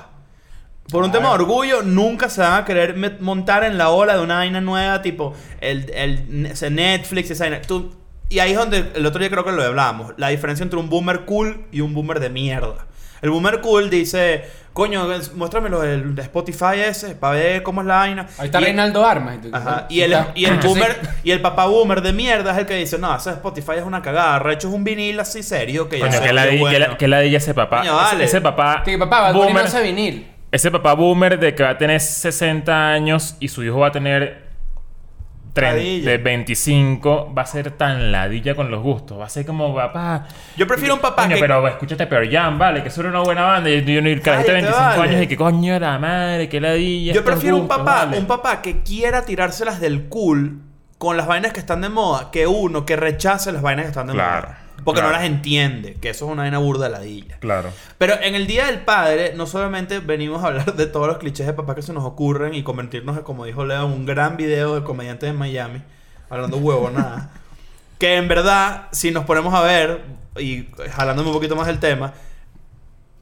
[0.91, 4.15] Por un tema de orgullo, nunca se van a querer met- montar en la ola
[4.17, 7.61] de una vaina nueva, tipo el, el ese Netflix, esa vaina.
[7.61, 7.93] Tú-
[8.29, 10.13] y ahí es donde el otro día creo que lo hablábamos.
[10.17, 12.85] La diferencia entre un boomer cool y un boomer de mierda.
[13.22, 14.43] El boomer cool dice,
[14.74, 18.28] coño, muéstramelo el de Spotify ese para ver cómo es la vaina.
[18.38, 19.38] Ahí está Y- Reinaldo Armas.
[19.51, 19.86] Ajá.
[19.89, 22.76] Y el, está- y el boomer, y el papá boomer de mierda es el que
[22.76, 26.07] dice, no, ese Spotify es una cagada, Recho es un vinil así serio que ya
[26.07, 26.97] Coño, que que la es bueno".
[26.97, 27.80] que ladilla ese papá.
[27.80, 28.24] Coño, Ese- vale.
[28.26, 28.84] Ese, papá.
[28.86, 30.28] Sí, papá, boomer, hace vinil.
[30.51, 33.91] ese papá boomer de que va a tener 60 años y su hijo va a
[33.91, 34.46] tener 30, Ladilla.
[35.61, 39.19] De 25, va a ser tan ladilla con los gustos.
[39.19, 40.27] Va a ser como, papá.
[40.55, 41.41] Yo prefiero un papá Coño, que...
[41.41, 43.69] pero escúchate Pearl Jam, vale, que eso era una buena banda.
[43.69, 45.09] Y yo no el carajito de Cállate, 25 vale.
[45.11, 47.13] años y que coño de la madre, que ladilla.
[47.13, 48.17] Yo prefiero un papá, vale.
[48.19, 50.61] un papá que quiera tirárselas del cool
[50.97, 54.07] con las vainas que están de moda, que uno que rechace las vainas que están
[54.07, 54.57] de Claro, moda.
[54.88, 55.17] Porque claro.
[55.17, 57.39] no las entiende, que eso es una vaina burda de ladilla.
[57.41, 57.73] Claro.
[57.97, 61.45] Pero en el Día del Padre, no solamente venimos a hablar de todos los clichés
[61.45, 64.38] de papá que se nos ocurren y convertirnos, en, como dijo Leo, en un gran
[64.38, 65.81] video del comediante de Miami,
[66.29, 67.31] hablando huevo, nada.
[67.99, 70.05] Que en verdad, si nos ponemos a ver,
[70.39, 72.13] y jalándome un poquito más del tema,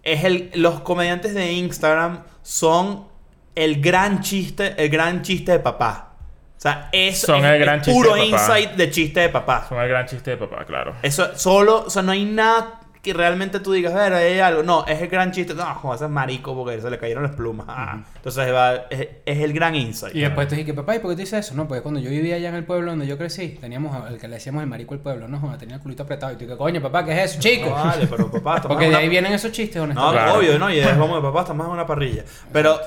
[0.03, 3.07] es el, los comediantes de Instagram son
[3.55, 6.14] el gran chiste, el gran chiste de papá.
[6.57, 8.41] O sea, eso Son es el gran chiste puro de papá.
[8.41, 9.65] insight de chiste de papá.
[9.69, 10.95] Son el gran chiste de papá, claro.
[11.01, 14.63] Eso solo, o sea, no hay nada que realmente tú digas, ver, hay algo.
[14.63, 15.53] No, es el gran chiste.
[15.53, 17.67] No, joder, ese es marico porque se le cayeron las plumas.
[17.69, 20.15] Ah, Entonces va, es, es el gran insight.
[20.15, 21.53] Y después te dije, papá, ¿y por qué tú dices eso?
[21.53, 24.27] No, porque cuando yo vivía allá en el pueblo donde yo crecí, teníamos el que
[24.27, 26.33] le decíamos el marico del pueblo, no, joder, tenía el culito apretado.
[26.33, 27.69] Y tú, ¿qué coño, papá, qué es eso, chico?
[27.69, 30.31] No, vale, pero papá, estamos porque en de una- ahí vienen esos chistes, No, honestamente.
[30.31, 30.71] Obvio, ¿no?
[30.73, 32.23] Y es vamos de papá, estamos en una parrilla.
[32.51, 32.79] Pero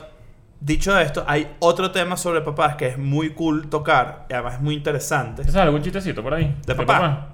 [0.61, 4.61] dicho esto, hay otro tema sobre papás que es muy cool tocar y además es
[4.61, 5.43] muy interesante.
[5.43, 6.57] ¿Tienes algún chistecito por ahí?
[6.67, 7.29] ¿De papá?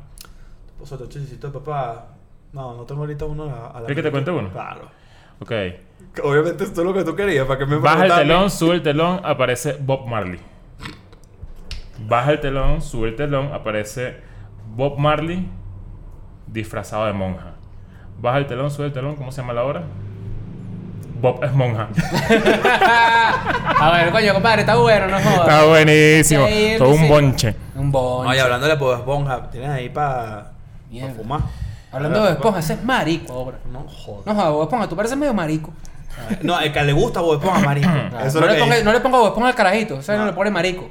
[0.78, 2.06] Pues otro chistecito de papá.
[2.52, 3.66] No, no tengo ahorita uno a la.
[3.66, 4.50] a la ¿Quieres que te cuente uno?
[4.50, 4.88] Claro.
[5.40, 5.52] Ok.
[6.22, 8.82] Obviamente esto es lo que tú querías, para que me Baja el telón, sube el
[8.82, 10.38] telón, aparece Bob Marley.
[12.06, 14.16] Baja el telón, sube el telón, aparece
[14.76, 15.48] Bob Marley
[16.46, 17.54] disfrazado de monja.
[18.20, 19.82] Baja el telón, sube el telón, ¿cómo se llama la hora?
[21.24, 21.88] Bob es monja.
[23.80, 25.48] a ver, coño, compadre, está bueno, no jodas.
[25.48, 26.46] Está buenísimo.
[26.46, 27.08] Sí, Todo un sí.
[27.08, 27.56] bonche.
[27.76, 28.28] Un bonche.
[28.30, 30.52] Oye, hablando de Bob Esponja, tienes ahí para
[31.16, 31.40] fumar.
[31.90, 33.56] Hablando de esponja, ese es marico ahora.
[33.72, 34.26] No jodas.
[34.26, 35.72] No jodas, Bob Esponja, tú pareces medio marico.
[36.42, 37.88] No, el que le gusta Bob Esponja, marico.
[37.90, 38.18] Claro.
[38.26, 40.20] Eso es no, le ponga, no le ponga Bob Esponja al carajito, o sea, no,
[40.20, 40.26] No.
[40.26, 40.90] le pone marico.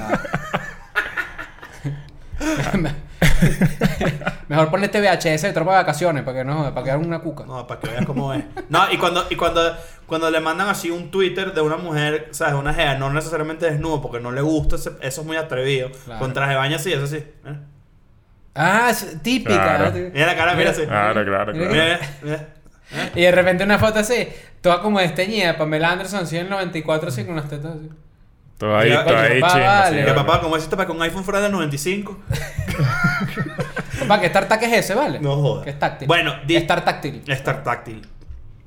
[0.00, 0.20] Ah.
[4.54, 7.18] Mejor ponle este VHS de tropa de vacaciones para que no para que haga una
[7.20, 7.44] cuca.
[7.46, 8.44] No, para que veas cómo es.
[8.68, 9.76] No, y cuando, y cuando,
[10.06, 12.54] cuando le mandan así un Twitter de una mujer, ¿sabes?
[12.54, 15.90] Una jea, no necesariamente desnudo, porque no le gusta, ese- eso es muy atrevido.
[16.04, 16.20] Claro.
[16.20, 17.24] Con traje de baño así, eso sí.
[17.44, 17.60] Mira,
[18.56, 19.54] Ah, es típica.
[19.78, 19.90] Claro.
[19.90, 20.10] ¿no?
[20.12, 20.82] Mira la cara, mira así.
[20.86, 21.70] Claro, claro, claro.
[21.72, 22.48] Mira, mira.
[23.16, 24.28] Y de repente una foto así,
[24.60, 27.88] toda como desteñida, Pamela Anderson así en el 94 así con las tetas así.
[28.58, 30.04] Todo ahí, todo ahí papá, vale.
[30.06, 32.16] sí, papá, como hiciste para que un iPhone fuera del 95.
[34.08, 35.20] Papá, ¿qué StarTAC es ese, vale?
[35.20, 35.64] No jodas.
[35.64, 36.08] Que es táctil.
[36.08, 37.22] Bueno, di- Star táctil.
[37.26, 38.06] Star táctil.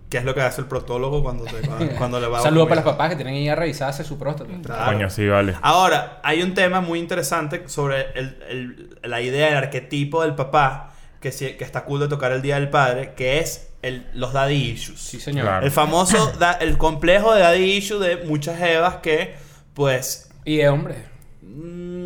[0.09, 1.59] Que es lo que hace el protólogo cuando, te,
[1.97, 4.17] cuando le va a Saludos para los papás que tienen que ir a revisarse su
[4.17, 4.51] próstata.
[4.63, 4.85] Claro.
[4.93, 5.55] Coño, sí, vale.
[5.61, 10.93] Ahora, hay un tema muy interesante sobre el- el- la idea, el arquetipo del papá,
[11.19, 14.31] que, sí- que está cool de tocar el Día del Padre, que es el, los
[14.31, 14.99] daddy issues.
[15.01, 15.45] Sí, señor.
[15.45, 15.65] Claro.
[15.65, 19.35] El famoso, da- el complejo de daddy issue de muchas evas que,
[19.73, 20.95] pues, Y de hombre.
[21.41, 21.96] mm,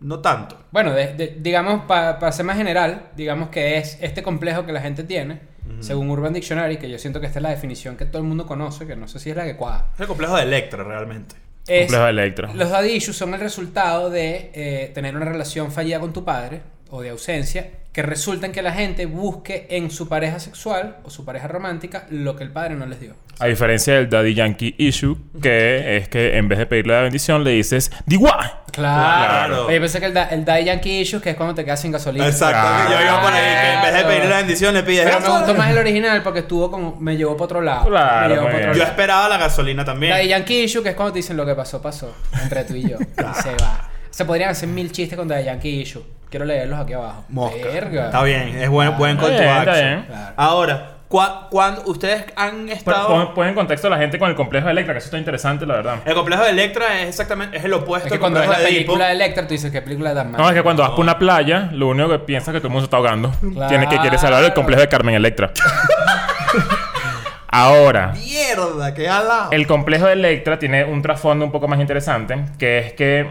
[0.00, 0.58] no tanto.
[0.70, 4.80] Bueno, de- de- digamos, para ser más general, digamos que es este complejo que la
[4.80, 5.40] gente tiene,
[5.80, 8.44] según Urban Dictionary, que yo siento que esta es la definición que todo el mundo
[8.46, 9.90] conoce, que no sé si es la adecuada.
[9.94, 11.36] Es el complejo de Electra, realmente.
[11.66, 12.50] Es, Complejo de Electra.
[12.54, 16.62] Los daddy issues son el resultado de eh, tener una relación fallida con tu padre
[16.90, 21.10] o de ausencia, que resulta en que la gente busque en su pareja sexual o
[21.10, 23.14] su pareja romántica lo que el padre no les dio.
[23.38, 27.44] A diferencia del Daddy Yankee issue, que es que en vez de pedirle la bendición
[27.44, 28.59] le dices ¡Digua!
[28.70, 29.28] Claro.
[29.48, 29.66] Claro.
[29.66, 31.92] Oye, pensé que el, da- el daddy yankee issue, que es cuando te quedas sin
[31.92, 32.26] gasolina.
[32.26, 32.92] Exacto.
[32.94, 35.20] Yo iba por ahí que en vez de pedirle la bendición le pides Pero me
[35.22, 35.46] gasolina.
[35.46, 36.96] gustó más el original porque estuvo como...
[37.00, 37.86] Me llevó para otro lado.
[37.86, 38.72] Claro, me llevó muy pa' otro bien.
[38.74, 38.90] Yo lado.
[38.90, 40.12] esperaba la gasolina también.
[40.12, 42.14] Daddy Yankee Issue, que es cuando te dicen lo que pasó, pasó.
[42.42, 42.96] Entre tú y yo.
[43.00, 43.88] y se va.
[44.10, 46.02] Se podrían hacer mil chistes con Daddy Yankee Issue.
[46.30, 47.24] Quiero leerlos aquí abajo.
[47.28, 47.56] Mosca.
[47.72, 48.06] Verga.
[48.06, 49.74] Está bien, es buen, buen call to action.
[49.74, 50.04] bien.
[50.06, 50.32] Claro.
[50.36, 53.08] Ahora, cuando ustedes han estado.
[53.08, 55.18] pon, pon en contexto a la gente con el complejo de Electra, que eso está
[55.18, 55.96] interesante, la verdad.
[56.04, 58.66] El complejo de Electra es exactamente es el opuesto Es que cuando ves la de
[58.66, 60.44] película de Electra, tú dices, ¿qué película tan mala?
[60.44, 62.68] No, es que cuando vas por una playa, lo único que piensas es que todo
[62.68, 63.32] el mundo se está ahogando.
[63.40, 63.68] Claro.
[63.68, 65.52] Tiene que quieres hablar del complejo de Carmen Electra.
[67.48, 69.50] Ahora, Mierda, qué alado.
[69.50, 73.26] el complejo de Electra tiene un trasfondo un poco más interesante, que es que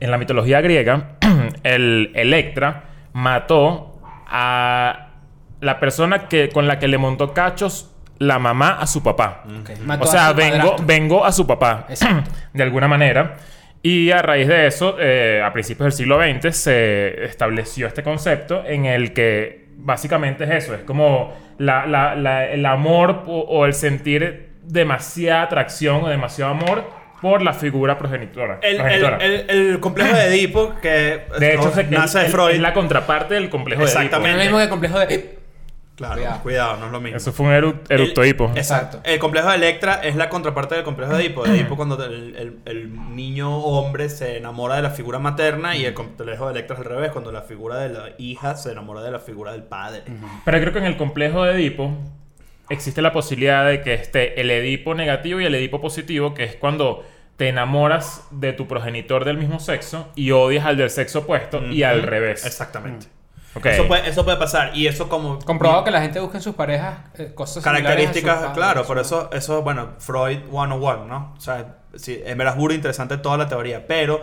[0.00, 1.18] en la mitología griega,
[1.64, 5.07] el Electra mató a
[5.60, 9.44] la persona que, con la que le montó cachos la mamá a su papá.
[10.00, 11.86] O a sea, su vengo, vengo a su papá.
[12.52, 13.36] De alguna manera.
[13.80, 18.64] Y a raíz de eso, eh, a principios del siglo XX, se estableció este concepto
[18.66, 20.74] en el que básicamente es eso.
[20.74, 26.50] Es como la- la- la- el amor o, o el sentir demasiada atracción o demasiado
[26.50, 26.90] amor
[27.22, 28.58] por la figura progenitora.
[28.62, 29.16] El, el, progenitora.
[29.18, 32.50] el- el complejo de Edipo, que de hecho, esto se- nace de es- Freud.
[32.50, 33.98] es la contraparte del complejo de Edipo.
[34.00, 34.36] Exactamente.
[34.36, 35.37] Bueno, lo mismo que el complejo de...
[35.98, 36.42] Claro, Cuidado.
[36.42, 36.76] cuidado.
[36.76, 37.16] no es lo mismo.
[37.16, 38.52] Eso fue un eru- eructo El- hipo.
[38.54, 39.00] Exacto.
[39.02, 41.42] El complejo de Electra es la contraparte del complejo de Edipo.
[41.42, 45.84] De Edipo cuando el, el- el niño hombre se enamora de la figura materna y
[45.84, 49.02] el complejo de Electra es al revés, cuando la figura de la hija se enamora
[49.02, 50.02] de la figura del padre.
[50.44, 51.90] Pero creo que en el complejo de Edipo
[52.68, 56.54] existe la posibilidad de que esté el Edipo negativo y el Edipo positivo, que es
[56.54, 57.04] cuando
[57.36, 61.82] te enamoras de tu progenitor del mismo sexo y odias al del sexo opuesto y
[61.82, 62.44] al revés.
[62.46, 63.06] Exactamente.
[63.64, 64.76] Eso, puede, eso puede pasar.
[64.76, 65.38] Y eso como...
[65.40, 69.30] Comprobado que la gente busca en sus parejas eh, cosas características, sus claro, por eso,
[69.32, 71.34] eso, bueno, Freud 101, ¿no?
[71.36, 74.20] O sea, sí, en verdad es muy interesante toda la teoría, pero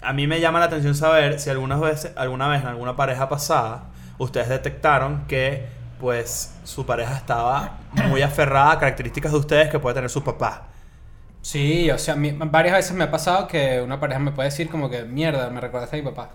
[0.00, 3.28] a mí me llama la atención saber si algunas veces, alguna vez en alguna pareja
[3.28, 3.84] pasada,
[4.18, 5.66] ustedes detectaron que,
[6.00, 7.78] pues, su pareja estaba
[8.08, 10.68] muy aferrada a características de ustedes que puede tener su papá.
[11.40, 14.68] Sí, o sea, mi- varias veces me ha pasado que una pareja me puede decir
[14.70, 16.30] como que, mierda, me recordaste a mi papá.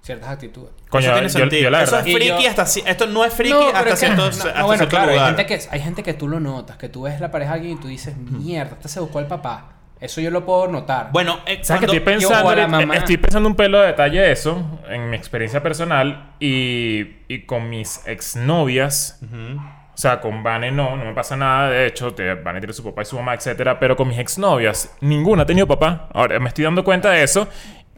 [0.00, 0.70] Ciertas actitudes.
[0.88, 1.62] Coño, eso tiene yo- sentido.
[1.64, 3.96] yo la eso es friki yo- hasta esto no es friki No, hasta es que-
[3.96, 5.36] cierto, no, no, bueno, claro, hay lugar.
[5.36, 7.76] gente, que, hay gente que tú lo notas, que tú ves la pareja de alguien
[7.76, 9.72] y tú dices, mierda, este se buscó el papá.
[10.00, 11.10] Eso yo lo puedo notar.
[11.12, 12.46] Bueno, eh, ¿Sabes que estoy pensando?
[12.46, 12.96] o a la ahorita- mamá.
[12.96, 17.68] Estoy pensando un pelo de detalle de eso en mi experiencia personal y, y con
[17.68, 19.18] mis exnovias.
[19.22, 19.60] Ujú.
[19.60, 21.70] O sea, con Vane no, no me pasa nada.
[21.70, 23.80] De hecho, te- Vane tiene su papá y su mamá, etcétera.
[23.80, 26.08] Pero con mis exnovias, ninguna ha tenido papá.
[26.14, 27.48] Ahora me estoy dando cuenta de eso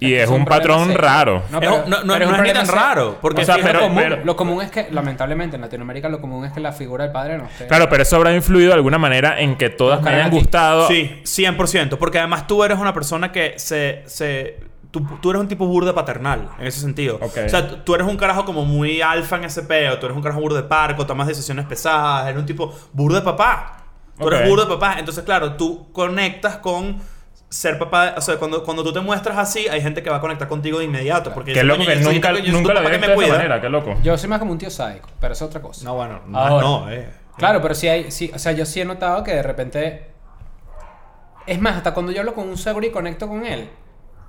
[0.00, 0.96] y es, Es un, patrón serio.
[0.98, 1.42] raro.
[1.50, 3.54] No, Es pero- no- no- pero no un es ni tan raro, porque O sea,
[3.54, 6.44] si es pero- lo, común, pero- lo común es que, lamentablemente, en Latinoamérica lo común
[6.46, 7.66] es que la figura del padre no esté.
[7.66, 10.88] Claro, pero eso habrá influido de alguna manera en que todas me hayan gustado.
[10.88, 11.98] Sí, 100%.
[11.98, 14.02] Porque además tú eres una persona que se...
[14.06, 14.58] se
[14.90, 17.20] tú, tú eres un tipo burda paternal, en ese sentido.
[17.22, 19.98] O sea, tú- eres un carajo como muy alfa en ese peo.
[19.98, 22.26] Tú eres un carajo burda de parco, tomas decisiones pesadas.
[22.26, 23.76] Eres un tipo burda de papá.
[24.18, 24.96] Tú eres burda de papá.
[24.98, 26.98] Entonces, claro, tú conectas con
[27.50, 28.14] ser papá.
[28.16, 30.78] O sea, cuando, cuando tú te muestras así, hay gente que va a conectar contigo
[30.78, 31.34] de inmediato.
[31.34, 33.32] Porque Qué loco "Coño, que nunca, nunca lo papá había visto me de esa cuida".
[33.36, 33.60] manera.
[33.60, 33.96] Qué loco.
[34.02, 35.84] Yo soy más como un tío sádico, pero es otra cosa.
[35.84, 36.64] No, bueno, no, Ahora.
[36.66, 37.10] no, eh.
[37.36, 40.06] Claro, pero sí hay, sí, o sea, yo sí he notado que de repente.
[41.46, 43.68] Es más, hasta cuando yo hablo con un suegro y conecto con él,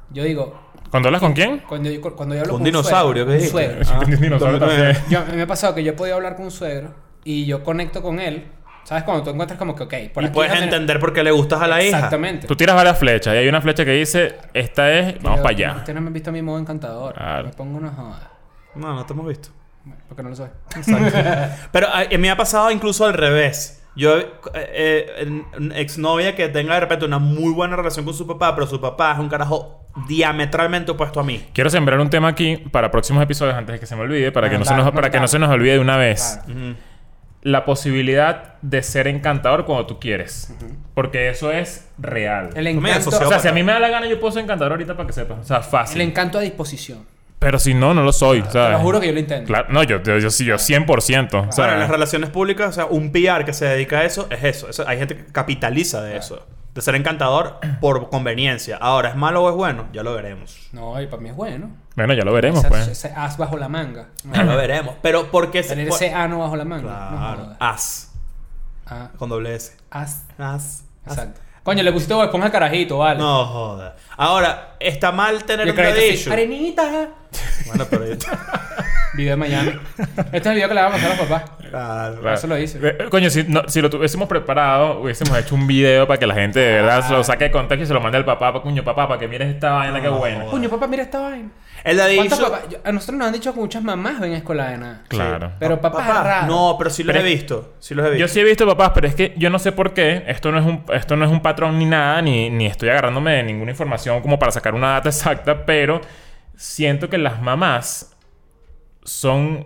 [0.10, 0.60] yo digo,
[0.90, 1.60] ¿Cuando hablas con quién?
[1.68, 3.90] cuando yo, cuando yo hablo Un con dinosaurio, un ¿qué suegro, dijiste?
[3.90, 4.12] un suegro.
[4.12, 4.98] Ah, Un dinosaurio también.
[5.10, 6.94] Yo, me ha pasado que yo he podido hablar con un suegro
[7.24, 8.48] y yo conecto con él.
[8.84, 9.04] ¿Sabes?
[9.04, 11.62] Cuando tú encuentras como que, ok, por Y aquí puedes entender por qué le gustas
[11.62, 11.98] a la hija.
[11.98, 12.48] Exactamente.
[12.48, 15.76] Tú tiras varias flechas y hay una flecha que dice, esta es, vamos para allá.
[15.78, 17.14] Usted no me ha visto a mi modo encantador.
[17.14, 17.48] Claro.
[17.48, 18.32] Me pongo una joda.
[18.76, 19.50] No, no te hemos visto.
[20.08, 20.50] Porque no lo soy.
[21.72, 23.78] Pero a, a mí me ha pasado incluso al revés.
[23.96, 28.14] Yo, eh, eh, en- en exnovia que tenga de repente una muy buena relación con
[28.14, 31.46] su papá, pero su papá es un carajo diametralmente opuesto a mí.
[31.54, 34.50] Quiero sembrar un tema aquí para próximos episodios antes de que se me olvide, para,
[34.50, 35.28] que, Ah, no se claro, nos, no, para que no claro.
[35.28, 36.40] se nos olvide de una vez.
[36.46, 36.60] Claro.
[36.60, 36.76] Ujú.
[37.44, 40.54] La posibilidad de ser encantador cuando tú quieres.
[40.94, 42.52] Porque eso es real.
[42.56, 44.74] El encanto, O sea, si a mí me da la gana, yo puedo ser encantador
[44.74, 45.40] ahorita para que sepas.
[45.40, 46.02] O sea, el fácil.
[46.02, 47.06] encanto a disposición.
[47.40, 48.44] Pero si no, no lo soy.
[48.44, 48.74] Te ¿sabes?
[48.78, 49.48] lo juro que yo lo intento.
[49.48, 51.48] Claro, no, yo, yo, yo sí, yo 100%.
[51.50, 54.06] O sea, Bueno, en las relaciones públicas, o sea, un PR que se dedica a
[54.06, 54.70] eso es eso.
[54.70, 56.46] Eso- hay gente que capitaliza de eso.
[56.76, 58.78] De ser encantador por conveniencia.
[58.78, 59.88] Ahora, ¿es malo o es bueno?
[59.92, 60.70] Ya lo veremos.
[60.72, 61.72] No, y para mí es bueno.
[61.96, 62.88] Bueno, ya lo veremos, Ese, pues.
[62.88, 64.08] ese as bajo la manga.
[64.34, 64.96] Ya lo veremos.
[65.02, 67.10] Pero ¿por qué Tener por- ese ano bajo la manga.
[67.10, 67.56] Claro.
[67.60, 68.12] As.
[68.86, 69.74] Ah, Con doble S.
[69.90, 70.24] as.
[70.38, 70.84] As.
[71.06, 71.12] As.
[71.14, 71.42] Exacto.
[71.64, 73.20] Coño, le pusiste Esponja al carajito, vale.
[73.20, 73.96] No joda.
[74.18, 75.80] Ahora, ¿está mal tener un?
[76.32, 77.10] Arenita.
[77.68, 78.16] Bueno, pero yo...
[79.14, 79.72] Video de Miami.
[80.32, 81.52] Este es el video que le vamos a hacer a los papás.
[81.70, 82.20] Claro.
[82.22, 82.34] Claro.
[82.36, 82.80] Eso lo hice.
[82.82, 86.34] Eh, Coño, si, no- si lo tuviésemos preparado, hubiésemos hecho un video para que la
[86.34, 88.52] gente de verdad se lo saque de contexto y se lo mande al papá.
[88.52, 90.38] Pa, coño, papá, para que mires esta vaina, qué No, buena.
[90.40, 90.52] joder.
[90.52, 91.50] Coño, papá, mira esta vaina.
[91.84, 92.52] El daddy ¿Cuántos issue...
[92.52, 92.70] papás?
[92.70, 95.04] Yo- A nosotros nos han dicho que muchas mamás ven escuela de nada.
[95.08, 95.52] Claro.
[95.60, 96.48] Pero papá, es raro.
[96.48, 97.74] No, pero sí los Pero he visto.
[97.80, 98.20] Sí los he visto.
[98.22, 100.24] Yo sí he visto papás, pero es que yo no sé por qué.
[100.28, 103.32] Esto no es un, esto no es un patrón ni nada, ni, ni estoy agarrándome
[103.34, 106.02] de ninguna información como para sacar una data exacta, pero
[106.56, 108.16] siento que las mamás
[109.04, 109.66] son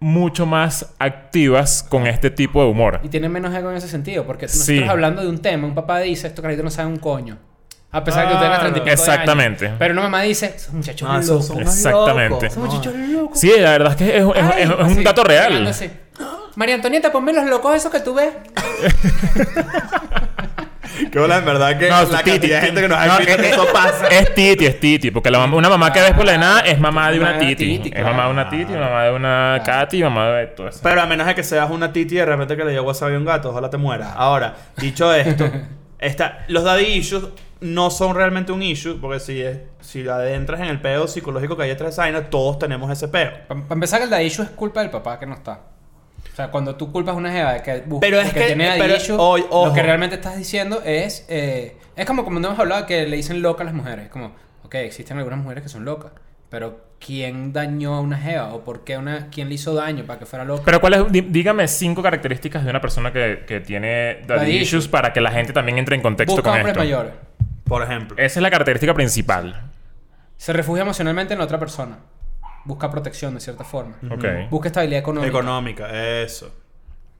[0.00, 3.00] mucho más activas con este tipo de humor.
[3.02, 4.24] Y tienen menos ego en ese sentido.
[4.24, 4.84] Porque nosotros Sí.
[4.84, 7.38] hablando de un tema, un papá dice, estos carajitos no saben un coño.
[7.90, 8.72] A pesar de que tú tengas Claro.
[8.74, 9.66] 30 y pico de Exactamente.
[9.66, 9.76] años.
[9.78, 11.46] Pero una mamá dice, esos muchachos No, locos.
[11.46, 12.28] son unos Exactamente.
[12.28, 12.44] locos.
[12.44, 13.40] Esos muchachos locos.
[13.40, 15.48] Sí, la verdad es que es, es- Ay, es- es un así, dato real.
[15.50, 15.90] mirándose.
[16.56, 18.30] María Antonieta, ponme los locos esos que tú ves.
[21.12, 23.12] Qué bola, en verdad que No, la Titi, cantidad de gente que nos ha no,
[23.18, 24.08] escrito que es- eso pasa.
[24.08, 25.10] Es Titi, es Titi.
[25.12, 27.30] Porque la mamá- una mamá que ves por la de nada es mamá de Mamá
[27.30, 27.92] una de una Titi.
[27.94, 29.80] Es mamá de una Titi, mamá de una Claro.
[29.80, 30.80] Katy, mamá de todo eso.
[30.82, 33.10] Pero a menos de que seas una titi y de repente que le dio WhatsApp
[33.10, 34.12] a un gato, ojalá te mueras.
[34.16, 35.48] Ahora, dicho esto,
[36.00, 37.24] esta, los daddy issues
[37.60, 41.64] no son realmente un issue, porque si, es- si adentras en el peo psicológico que
[41.64, 43.30] hay detrás de esa vaina, todos tenemos ese peo.
[43.48, 45.60] Para empezar, que el daddy issue es culpa del papá que no está.
[46.32, 48.66] O sea, cuando tú culpas a una jeva de que busca Pero es que- tiene
[48.68, 51.26] daddy pero, issue, oy- lo que realmente estás diciendo es...
[51.28, 54.04] eh, es como cuando hemos hablado que le dicen loca a las mujeres.
[54.06, 54.32] Es como,
[54.64, 56.12] ok, existen algunas mujeres que son locas.
[56.48, 58.54] Pero ¿quién dañó a una jeva?
[58.54, 59.28] ¿O por qué una...
[59.30, 60.62] ¿Quién le hizo daño para que fuera loca?
[60.64, 61.00] Pero ¿cuáles?
[61.08, 64.88] Dí- Dígame cinco características de una persona que, que tiene daddy Daddy issues issues.
[64.88, 66.78] para que la gente también entre en contexto Busca con hombres esto.
[66.80, 67.12] mayores.
[67.68, 68.16] Por ejemplo.
[68.18, 69.70] Esa es la característica principal.
[70.36, 71.98] Se refugia emocionalmente en la otra persona.
[72.64, 73.96] Busca protección de cierta forma.
[74.10, 74.50] Ok.
[74.50, 75.28] Busca estabilidad económica.
[75.28, 76.54] Económica, eso.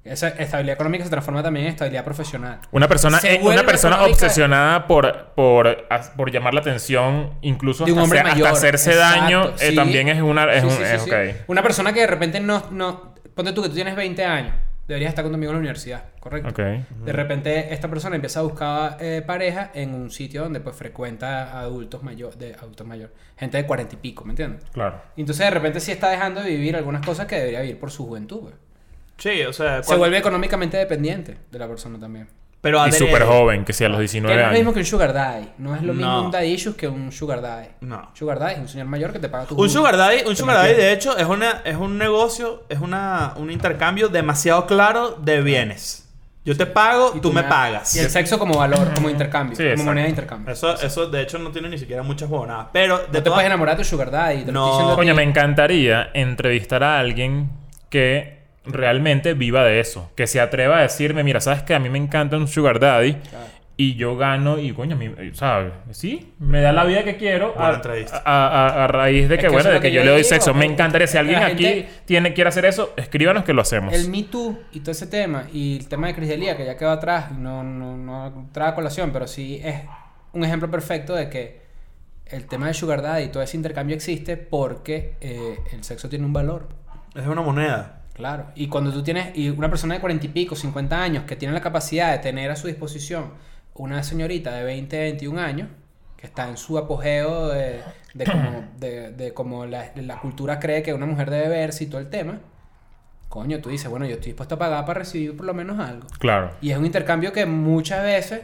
[0.05, 2.61] Esa estabilidad económica se transforma también en estabilidad profesional.
[2.71, 5.87] Una persona, eh, una persona obsesionada por, por,
[6.17, 9.75] por llamar la atención, incluso de un hasta, hacerse Exacto, daño, eh, sí.
[9.75, 10.51] también es una...
[10.53, 11.11] Es Sí, un, sí, sí, es sí.
[11.11, 11.49] ok.
[11.49, 13.15] Una persona que de repente no, no...
[13.35, 14.55] Ponte tú que tú tienes 20 años.
[14.89, 16.63] Deberías estar conmigo en la universidad, ¿correcto?
[17.05, 21.53] De repente esta persona empieza a buscar eh, pareja en un sitio donde pues frecuenta
[21.53, 24.65] a adultos mayores, de adultos mayores, gente de cuarenta y pico, ¿me entiendes?
[24.73, 25.03] Claro.
[25.15, 28.07] Entonces de repente sí está dejando de vivir algunas cosas que debería vivir por su
[28.07, 28.41] juventud.
[28.41, 28.55] güey.
[29.19, 29.83] Sí, o sea...
[29.83, 32.29] Se vuelve económicamente dependiente de la persona también.
[32.61, 34.81] Pero Y súper joven, que sea a los Que 19 no es lo mismo que
[34.81, 35.49] un sugar daddy.
[35.59, 36.25] No es lo mismo No.
[36.25, 37.69] un daddy issues que un sugar daddy.
[37.83, 38.11] No.
[38.15, 40.57] Sugar daddy es un señor mayor que te paga tu Un sugar daddy, un sugar
[40.57, 45.41] daddy de hecho es una es un negocio, es una un intercambio demasiado claro de
[45.41, 46.05] bienes.
[46.45, 47.95] Yo te pago, Y tú me pagas.
[47.95, 49.55] Y el sexo como valor, como intercambio.
[49.55, 49.85] Sí, como exacto.
[49.91, 50.53] moneda de intercambio.
[50.53, 53.37] Eso eso de hecho no tiene ni siquiera muchas huevonadas, pero de no te todas-
[53.37, 54.45] puedes enamorar de tu sugar daddy.
[54.45, 54.97] Te lo No.
[54.97, 57.51] Coño, me encantaría entrevistar a alguien
[57.91, 58.38] que
[58.69, 60.11] realmente viva de eso.
[60.15, 61.75] Que se atreva a decirme, mira, ¿sabes qué?
[61.75, 63.15] A mí me encanta un sugar daddy.
[63.15, 63.47] Claro.
[63.81, 65.73] Y yo gano y, coño, a mí, ¿sabes?
[65.93, 68.23] Sí, me da la vida que quiero a, Buena entrevista.
[68.25, 70.11] a- a- a raíz de Es que, que bueno, de que que yo yo le
[70.11, 70.53] doy digo, sexo.
[70.53, 71.07] Me que encantaría.
[71.07, 73.95] Si alguien aquí gente- tiene, quiere hacer eso, escríbanos que lo hacemos.
[73.95, 76.77] El Me Too y todo ese tema, y el tema de Cris Delia, que ya
[76.77, 79.77] quedó atrás, y no, no, no trae a colación, pero sí es
[80.33, 81.61] un ejemplo perfecto de que
[82.27, 86.25] el tema de Sugar Daddy y todo ese intercambio existe porque eh, el sexo tiene
[86.27, 86.69] un valor.
[87.15, 87.98] es una moneda.
[88.19, 88.47] Claro.
[88.57, 91.55] Y cuando tú tienes, y una persona de 40 y pico, 50 años, que tiene
[91.55, 93.33] la capacidad de tener a su disposición
[93.75, 95.69] una señorita de 20, 21 años,
[96.17, 97.81] que está en su apogeo de,
[98.15, 101.87] de como, de, de como la, la cultura cree que una mujer debe verse y
[101.87, 102.41] todo el tema,
[103.29, 106.09] coño, tú dices, bueno, yo estoy dispuesto a pagar para recibir por lo menos algo.
[106.19, 106.51] Claro.
[106.61, 108.43] Y es un intercambio que muchas veces...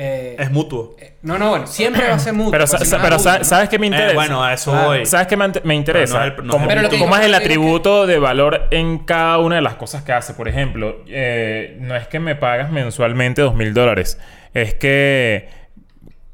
[0.00, 0.94] eh, Es mutuo.
[1.00, 2.52] eh, no, no, bueno, siempre va a ser mutuo.
[2.52, 3.44] Pero, sa- pero adulto, sa- ¿no?
[3.44, 4.12] ¿sabes qué me interesa?
[4.12, 4.86] Eh, bueno, a eso Claro.
[4.88, 5.04] voy.
[5.06, 6.18] ¿Sabes qué me, interesa?
[6.20, 6.70] No es el- no es ¿Cómo,
[7.16, 10.34] es el que atributo de valor en cada una de las cosas que hace?
[10.34, 14.18] Por ejemplo, eh, no es que me pagas mensualmente dos mil dólares.
[14.54, 15.57] Es que...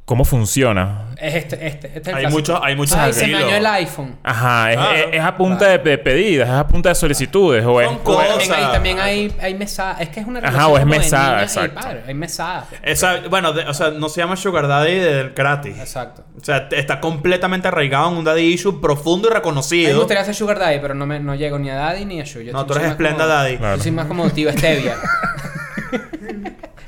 [0.06, 1.06] ¿Cómo funciona?
[1.16, 3.64] Es este, este, este es el Hay muchos- hay muchos Ay, se me dañó el
[3.64, 4.18] iPhone.
[4.22, 7.64] Ajá, es, es a punta de, de pedidas, es a punta de solicitudes.
[7.64, 8.28] O es, Son es- cosas.
[8.28, 9.96] También hay, también hay, hay mesada.
[10.00, 11.80] Es que es una Ajá, relación o es mesada, exacto.
[11.80, 12.02] padre.
[12.06, 12.66] Hay mesada.
[12.82, 15.78] Esa, bueno, de- o sea, no se llama sugar daddy del gratis.
[15.78, 16.22] Exacto.
[16.38, 19.98] O sea, está completamente arraigado en un daddy issue profundo y A mí me reconocido.
[19.98, 22.52] gustaría ser Sugar Daddy, pero no, me, no llego ni a Daddy ni a Sugar.
[22.52, 23.56] No, tú eres Splenda como- Daddy.
[23.56, 23.76] Claro.
[23.78, 24.96] Yo soy más como tío Stevia.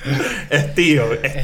[0.51, 1.43] Es tío, es.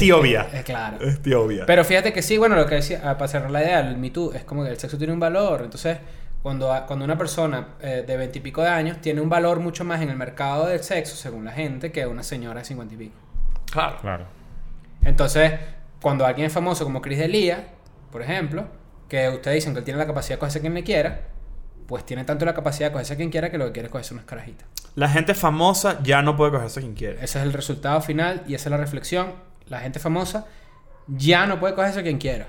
[0.52, 0.98] Es claro.
[1.00, 1.66] Es tiobia.
[1.66, 4.10] Pero fíjate que sí, bueno, lo que decía, ah, para cerrar la idea, el Me
[4.10, 5.62] Too es como que el sexo tiene un valor.
[5.64, 5.98] Entonces,
[6.42, 9.84] cuando, cuando una persona eh, de 20 y pico de años tiene un valor mucho
[9.84, 12.96] más en el mercado del sexo, según la gente, que una señora de 50 y
[12.96, 13.16] pico.
[13.70, 13.96] Claro.
[14.00, 14.24] Claro.
[15.04, 15.52] Entonces,
[16.00, 17.64] cuando alguien es famoso como Chris D'Elia,
[18.10, 18.66] por ejemplo,
[19.08, 21.22] que ustedes dicen que él tiene la capacidad de cogerse a quien le quiera,
[21.86, 23.92] pues tiene tanto la capacidad de cogerse a quien quiera que lo que quiere es
[23.92, 24.66] cogerse unas carajitas.
[24.94, 27.14] La gente famosa ya no puede cogerse a quien quiere.
[27.24, 29.32] Ese es el resultado final y esa es la reflexión.
[29.68, 30.46] La gente famosa
[31.06, 32.46] ya no puede cogerse a quien quiera.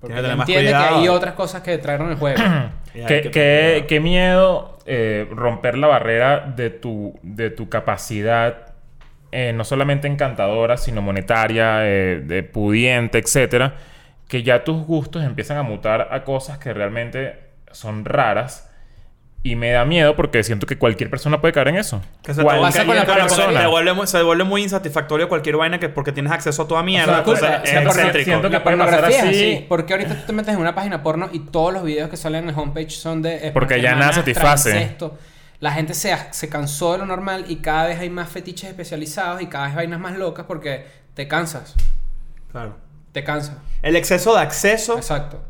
[0.00, 2.42] Porque entiende que hay otras cosas que trajeron el juego.
[2.94, 7.68] Y hay Qué, que- qué- qué miedo eh, romper la barrera de tu, de tu
[7.68, 8.72] capacidad,
[9.32, 13.74] eh, no solamente encantadora, sino monetaria, eh, de pudiente, etcétera,
[14.28, 17.38] que ya tus gustos empiezan a mutar a cosas que realmente
[17.70, 18.65] son raras.
[19.46, 22.02] Y me da miedo porque siento que cualquier persona puede caer en eso.
[22.20, 23.60] Que se pasa con la persona.
[23.60, 26.82] Se vuelve, muy, se vuelve muy insatisfactorio cualquier vaina que porque tienes acceso a toda
[26.82, 27.22] mierda.
[27.24, 28.24] O sea, es o sea, porque excéntrico.
[28.24, 29.54] siento que La puede pasar pornografía es así.
[29.54, 29.66] así.
[29.68, 32.42] Porque ahorita tú te metes en una página porno y todos los videos que salen
[32.42, 33.52] en el homepage son de...
[33.54, 34.96] Porque ya nada satisface.
[35.60, 39.40] La gente se, se cansó de lo normal y cada vez hay más fetiches especializados
[39.42, 41.76] y cada vez vainas más locas porque te cansas.
[42.50, 42.76] Claro.
[43.12, 43.56] Te cansas.
[43.82, 44.96] El exceso de acceso.
[44.96, 45.40] Exacto.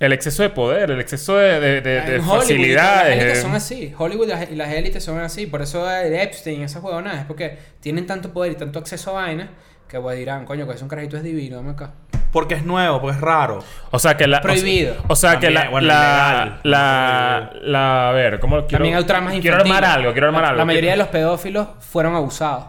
[0.00, 3.08] El exceso de poder, el exceso de, de- de- de En Hollywood, facilidades.
[3.16, 3.42] Las élites eh.
[3.42, 3.94] son así.
[3.96, 5.46] Hollywood y las- y las élites son así.
[5.46, 9.22] Por eso el Epstein, esas huevonadas, es porque tienen tanto poder y tanto acceso a
[9.22, 9.48] vainas
[9.88, 11.92] que pues, dirán, coño, que es un carajito es divino, dame acá.
[12.32, 13.62] Porque es nuevo, porque es raro.
[13.90, 14.40] O sea que la.
[14.40, 14.94] Prohibido.
[15.08, 15.68] O sea, que la.
[15.68, 18.78] Bueno, la, la, la- A ver, ¿cómo quiero.
[18.78, 20.58] También hay tramas Quiero armar algo, quiero armar La- algo.
[20.58, 22.64] La mayoría de los pedófilos fueron abusados.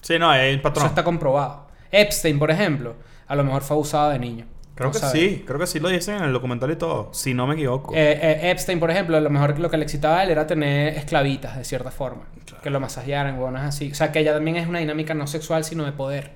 [0.00, 1.66] Sí, no, hay el Eso está comprobado.
[1.90, 2.94] Epstein, por ejemplo,
[3.26, 4.46] a lo mejor fue abusado de niño.
[4.78, 5.18] Creo que sabe.
[5.18, 5.44] sí.
[5.44, 7.08] Creo que sí lo dicen en el documental y todo.
[7.12, 7.94] Si no me equivoco.
[7.96, 10.46] Eh, eh, Epstein, por ejemplo, a lo mejor lo que le excitaba a él era
[10.46, 12.22] tener esclavitas, de cierta forma.
[12.62, 13.90] Que lo masajearan, huevonas así.
[13.90, 16.30] O sea, que ella también es una dinámica no sexual, sino de poder.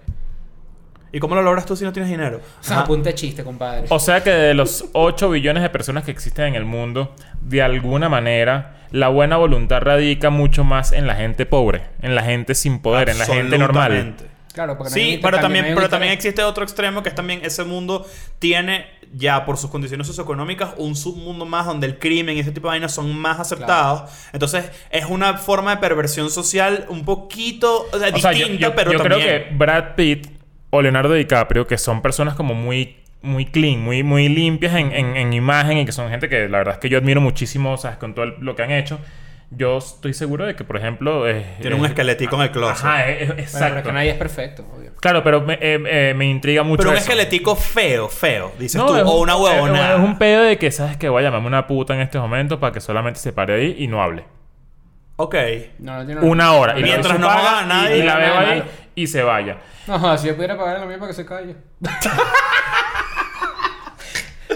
[1.12, 2.40] ¿Y cómo lo logras tú si no tienes dinero?
[2.60, 3.86] O sea, apunte de chiste, compadre.
[3.90, 7.62] O sea que de los 8 billones de personas que existen en el mundo, de
[7.62, 12.54] alguna manera, la buena voluntad radica mucho más en la gente pobre, en la gente
[12.54, 14.16] sin poder, en la gente normal.
[14.52, 17.08] Claro, porque no hay Sí, un pero también, no pero también existe otro extremo que
[17.08, 18.06] es también ese mundo
[18.38, 22.68] tiene ya por sus condiciones socioeconómicas un submundo más donde el crimen y ese tipo
[22.68, 24.10] de vainas son más aceptados.
[24.32, 28.68] Entonces es una forma de perversión social un poquito o sea, O sea, distinta, yo,
[28.68, 29.20] yo- pero yo también.
[29.20, 30.28] creo que Brad Pitt
[30.70, 35.16] o Leonardo DiCaprio, que son personas como muy, muy clean, muy, muy limpias en, en-
[35.16, 37.76] en imagen y que son gente que la verdad es que yo admiro muchísimo, o
[37.78, 38.98] sea, con todo el- lo que han hecho.
[39.54, 41.28] Yo estoy seguro de que, por ejemplo...
[41.28, 42.86] eh, Tiene un eh, esqueletico en el closet.
[42.86, 43.82] Ajá, eh, eh, Bueno, pero exacto.
[43.82, 44.92] que nadie es perfecto, obvio.
[45.00, 47.04] Claro, pero me, eh, eh, me intriga mucho pero un eso.
[47.04, 48.94] esqueletico feo, feo, dices No, tú.
[48.94, 49.92] O un- una huevona.
[49.94, 52.58] Es un pedo de que, ¿sabes que Voy a llamarme una puta en este momento
[52.58, 54.24] para que solamente se pare ahí y no hable.
[55.16, 55.34] Ok.
[55.80, 56.78] No, no tiene Una hora.
[56.78, 58.62] Y mientras no paga a nadie, y, y la veo ahí
[58.94, 59.58] y se vaya.
[59.86, 61.56] No, si yo pudiera pagar lo mismo para que se calle.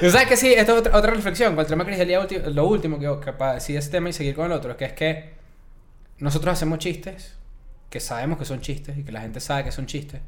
[0.01, 0.53] ¿Tú sabes que sí?
[0.53, 1.55] Esto es otra, otra reflexión.
[1.55, 4.35] Con el tema D'Elia, ulti- lo último que, que para decir este tema y seguir
[4.35, 5.35] con el otro, que es que
[6.19, 7.35] nosotros hacemos chistes,
[7.91, 10.21] que sabemos que son chistes y que la gente sabe que son chistes,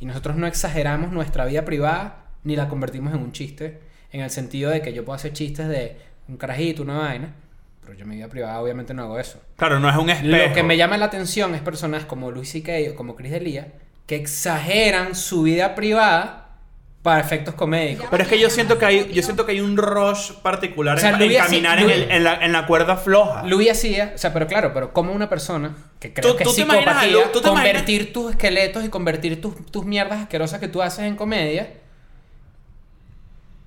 [0.00, 3.80] y nosotros no exageramos nuestra vida privada ni la convertimos en un chiste,
[4.12, 5.96] en el sentido de que yo puedo hacer chistes de
[6.28, 7.34] un carajito, una vaina,
[7.80, 9.40] pero yo en mi vida privada obviamente no hago eso.
[9.56, 10.48] Claro, no es un espejo.
[10.48, 12.72] Lo que me llama la atención es personas como Luis C.K.
[12.92, 13.68] o como Chris D'Elia
[14.06, 16.45] que exageran su vida privada
[17.06, 18.06] para efectos comédicos.
[18.10, 21.00] Pero es que yo siento que hay, yo siento que hay un rush particular O
[21.00, 23.44] sea, en, en caminar en, Louis- el- en la, en la cuerda floja.
[23.44, 26.50] Louis hacía, o sea, pero claro, pero como una persona que creo Tú- que tú
[26.50, 30.68] es imaginas psicopatía, Lu- tú convertir tus esqueletos y convertir tus, tus mierdas asquerosas que
[30.68, 31.70] tú haces en comedia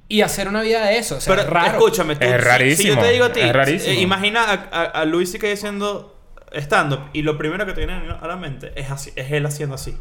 [0.07, 1.17] y hacer una vida de eso.
[1.17, 1.67] O sea, Pero es raro.
[1.77, 3.93] escúchame, tú, Es si- Si, rarísimo, yo te digo a ti, es rarísimo.
[3.93, 6.15] eh, imagina a, a, a Luis que haciendo
[6.53, 9.75] stand-up y lo primero que te viene a la mente es, así, es él haciendo
[9.75, 9.95] así.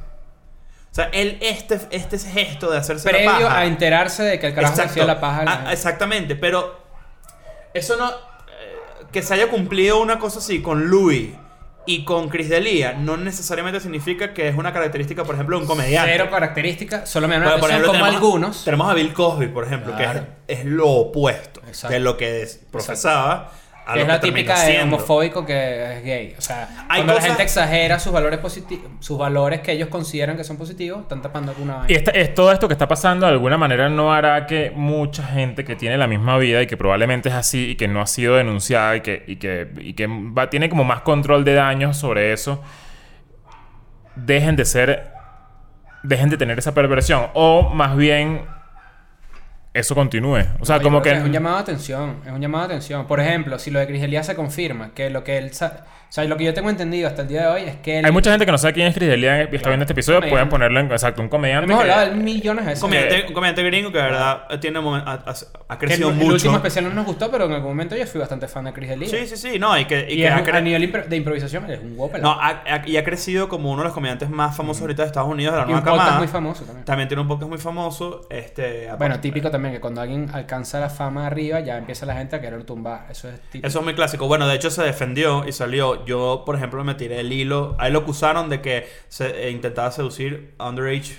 [0.91, 3.59] O sea, él, este, este gesto de hacerse la Previo paja.
[3.59, 4.93] a enterarse de que el carajo Exacto.
[4.93, 5.45] hacía la paja.
[5.45, 6.81] la Ah, exactamente, pero
[7.75, 8.09] eso no.
[8.11, 8.15] eh,
[9.13, 11.31] que se haya cumplido una cosa así con Louis
[11.87, 15.69] y con Chris D'Elia no necesariamente significa que es una característica, por ejemplo, de un
[15.69, 16.11] comediante.
[16.13, 18.65] Cero características, solo me llama la Bueno, por ejemplo, como tenemos, algunos.
[18.65, 20.21] Tenemos a Bill Cosby, por ejemplo, Claro.
[20.47, 21.93] que es, es lo opuesto Exacto.
[21.95, 23.53] de lo que es- profesaba.
[23.89, 26.35] A que lo es la que típica de homofóbico que es gay.
[26.37, 29.89] O sea, Hay cuando cosas- la gente exagera sus valores positivos, sus valores que ellos
[29.89, 31.91] consideran que son positivos, están tapando alguna vaina.
[31.91, 35.23] Y esta- es, todo esto que está pasando de alguna manera no hará que mucha
[35.23, 38.07] gente que tiene la misma vida y que probablemente es así y que no ha
[38.07, 41.97] sido denunciada y que, y que, y que va, tiene como más control de daños
[41.97, 42.63] sobre eso,
[44.17, 45.13] dejen de ser,
[46.03, 47.29] dejen de tener esa perversión.
[47.35, 48.43] O más bien
[49.75, 50.45] eso continúe.
[50.61, 51.11] O sea, No, como que...
[51.13, 52.17] Es un llamado de atención.
[52.27, 53.07] Es un llamado de atención.
[53.07, 55.53] Por ejemplo, si lo de Chris Elías se confirma, que lo que él...
[55.53, 57.99] sa- O sea, lo que yo tengo entendido hasta el día de hoy es que
[57.99, 58.05] él...
[58.07, 60.21] Hay mucha gente que no sabe quién es Chris D'Elia y está viendo este episodio.
[60.21, 60.31] Comediante.
[60.35, 60.91] Pueden ponerlo en...
[60.91, 61.71] Exacto, un comediante.
[61.71, 62.83] Hemos que- hablado de millones de veces.
[62.83, 65.35] Un comediante, un comediante gringo que de verdad tiene momen- ha, ha-
[65.69, 66.33] ha el, crecido el mucho.
[66.33, 68.91] último especial no nos gustó, pero en algún momento yo fui bastante fan de Chris
[68.91, 69.11] Elías.
[69.11, 70.91] Sí, sí, sí, no, y que, y Y, que es ha un- cre- a nivel
[70.91, 72.35] impro- de improvisación es un pelado.
[72.35, 75.09] no, ha- ha- y ha crecido como uno de los comediantes más famosos ahorita de
[75.09, 76.19] Estados Unidos de la y un nueva podcast camada.
[76.19, 76.85] muy famoso también.
[76.87, 78.27] También tiene un podcast muy famoso.
[78.31, 82.37] Este, Bueno, típico también que cuando alguien alcanza la fama arriba, ya empieza la gente
[82.37, 83.07] a querer tumbar.
[83.11, 83.67] Eso es típico.
[83.67, 84.27] Eso es muy clásico.
[84.27, 86.05] Bueno, de hecho se defendió y salió.
[86.07, 87.77] Yo, por ejemplo, me tiré el hilo.
[87.79, 91.19] A él lo acusaron de que se, eh, intentaba seducir underage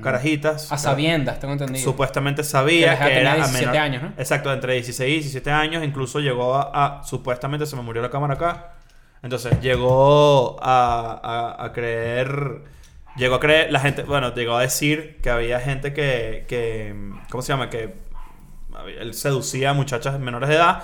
[0.00, 0.72] carajitas.
[0.72, 1.84] A sabiendas, tengo entendido.
[1.84, 4.12] Supuestamente sabía que, era a 17 menor- años, ¿no?
[4.16, 5.84] Exacto, entre 16 y 17 años.
[5.84, 6.70] Incluso llegó a,
[7.00, 8.74] a- Supuestamente se me murió la cámara acá.
[9.22, 11.20] Entonces llegó a,
[11.58, 12.62] a, a creer.
[13.16, 13.70] Llegó a creer.
[13.72, 14.02] La gente.
[14.04, 16.44] Bueno, llegó a decir que había gente que.
[16.48, 16.94] que
[17.30, 17.68] ¿Cómo se llama?
[17.70, 17.94] Que.
[19.00, 20.82] Él seducía a muchachas menores de edad.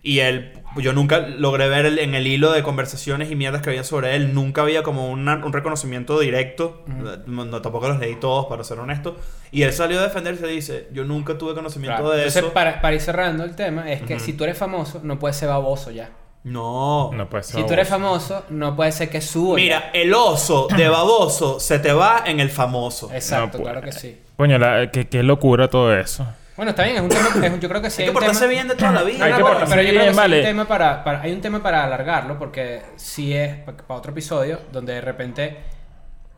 [0.00, 3.70] Y él, yo nunca logré ver el- en el hilo de conversaciones y mierdas que
[3.70, 6.84] había sobre él, nunca había como una- un reconocimiento directo.
[6.86, 9.16] no, no, tampoco los leí todos, para ser honesto.
[9.50, 12.10] Y él salió a defenderse y dice, yo nunca tuve conocimiento Claro.
[12.10, 12.52] de Entonces, eso.
[12.52, 15.48] Para, para ir cerrando el tema, es que si tú eres famoso, no puedes ser
[15.48, 16.10] baboso ya.
[16.44, 17.10] No.
[17.12, 17.60] No puede ser.
[17.60, 19.56] Si tú eres famoso, no puede ser que suba.
[19.56, 23.10] Mira, el oso de baboso se te va en el famoso.
[23.12, 24.20] Exacto, No claro que sí.
[24.36, 26.26] Coño, la- qué, qué locura todo eso.
[26.56, 27.28] Bueno, está bien, es un tema.
[27.46, 28.50] es un- yo creo que sí Hay hay que un portarse tema.
[28.52, 29.24] bien de toda la vida.
[29.24, 30.38] Hay que portarse Pero yo creo que bien, sí hay vale.
[30.40, 34.12] un tema para, para- hay un tema para alargarlo porque sí es pa- para otro
[34.12, 35.58] episodio donde de repente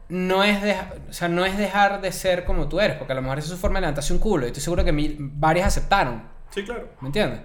[0.09, 3.17] no es deja- o sea, no es dejar de ser como tú eres, porque a
[3.17, 5.17] lo mejor esa es su forma de levantarse un culo y estoy seguro que mil,
[5.19, 6.89] varias aceptaron, Sí, claro.
[7.01, 7.41] ¿me entiendes?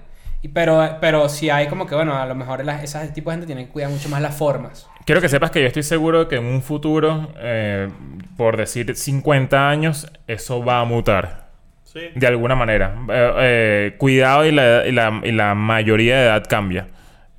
[0.45, 3.37] Y pero pero si hay como que bueno, a lo mejor las, esas tipo de
[3.37, 4.87] gente tienen que cuidar mucho más las formas.
[5.03, 7.89] Quiero que sepas que yo estoy seguro que en un futuro, eh,
[8.37, 11.47] por decir 50 años, eso va a mutar.
[11.83, 11.99] Sí.
[12.13, 12.95] De alguna manera.
[13.09, 16.89] Eh, eh, cuidado y la, y, la, y la mayoría de edad cambia.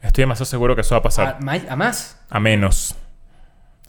[0.02, 1.38] Estoy demasiado seguro que eso va a pasar.
[1.68, 2.20] a más.
[2.28, 2.96] A menos.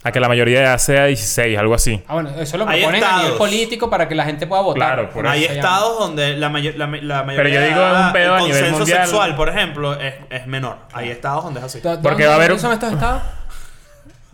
[0.04, 2.02] A que la mayoría de edad sea 16, algo así.
[2.08, 4.78] Ah, bueno, eso lo proponen a nivel político para que la gente pueda votar.
[4.96, 8.08] Claro, por Hay eso estados donde la, mayo- la, la mayoría yo digo de edad,
[8.08, 9.02] un pedo el a nivel consenso mundial.
[9.08, 10.78] sexual, por ejemplo, es, es menor.
[10.94, 11.80] Hay estados donde es así.
[11.82, 13.22] ¿Dó- Porque dónde- va a haber dónde son estos estados?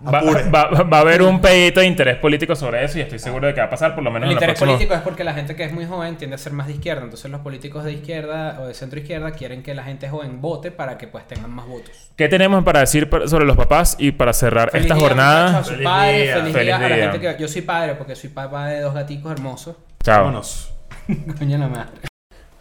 [0.05, 0.49] Va, Apure.
[0.49, 3.53] va- va a haber un pedito de interés político sobre eso y estoy seguro de
[3.53, 4.75] que va a pasar por lo menos El en interés próximos...
[4.75, 7.03] político es porque la gente que es muy joven tiende a ser más de izquierda.
[7.03, 10.71] Entonces los políticos de izquierda o de centro izquierda quieren que la gente joven vote
[10.71, 12.09] para que pues tengan más votos.
[12.17, 15.45] ¿Qué tenemos para decir sobre los papás y para cerrar Feliz esta día, jornada?
[15.51, 16.33] muchachos, a sus Feliz padres, día.
[16.33, 17.35] feliz, Feliz día a la gente que...
[17.41, 19.75] Yo soy padre porque soy papá de dos gaticos hermosos.
[20.03, 20.25] Chao.
[20.25, 20.73] Vámonos.
[21.39, 21.91] Coño la madre.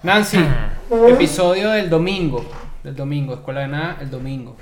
[0.04, 0.38] Nancy,
[1.08, 2.44] episodio del domingo.
[2.84, 4.56] Del domingo, Escuela de Nada, el domingo.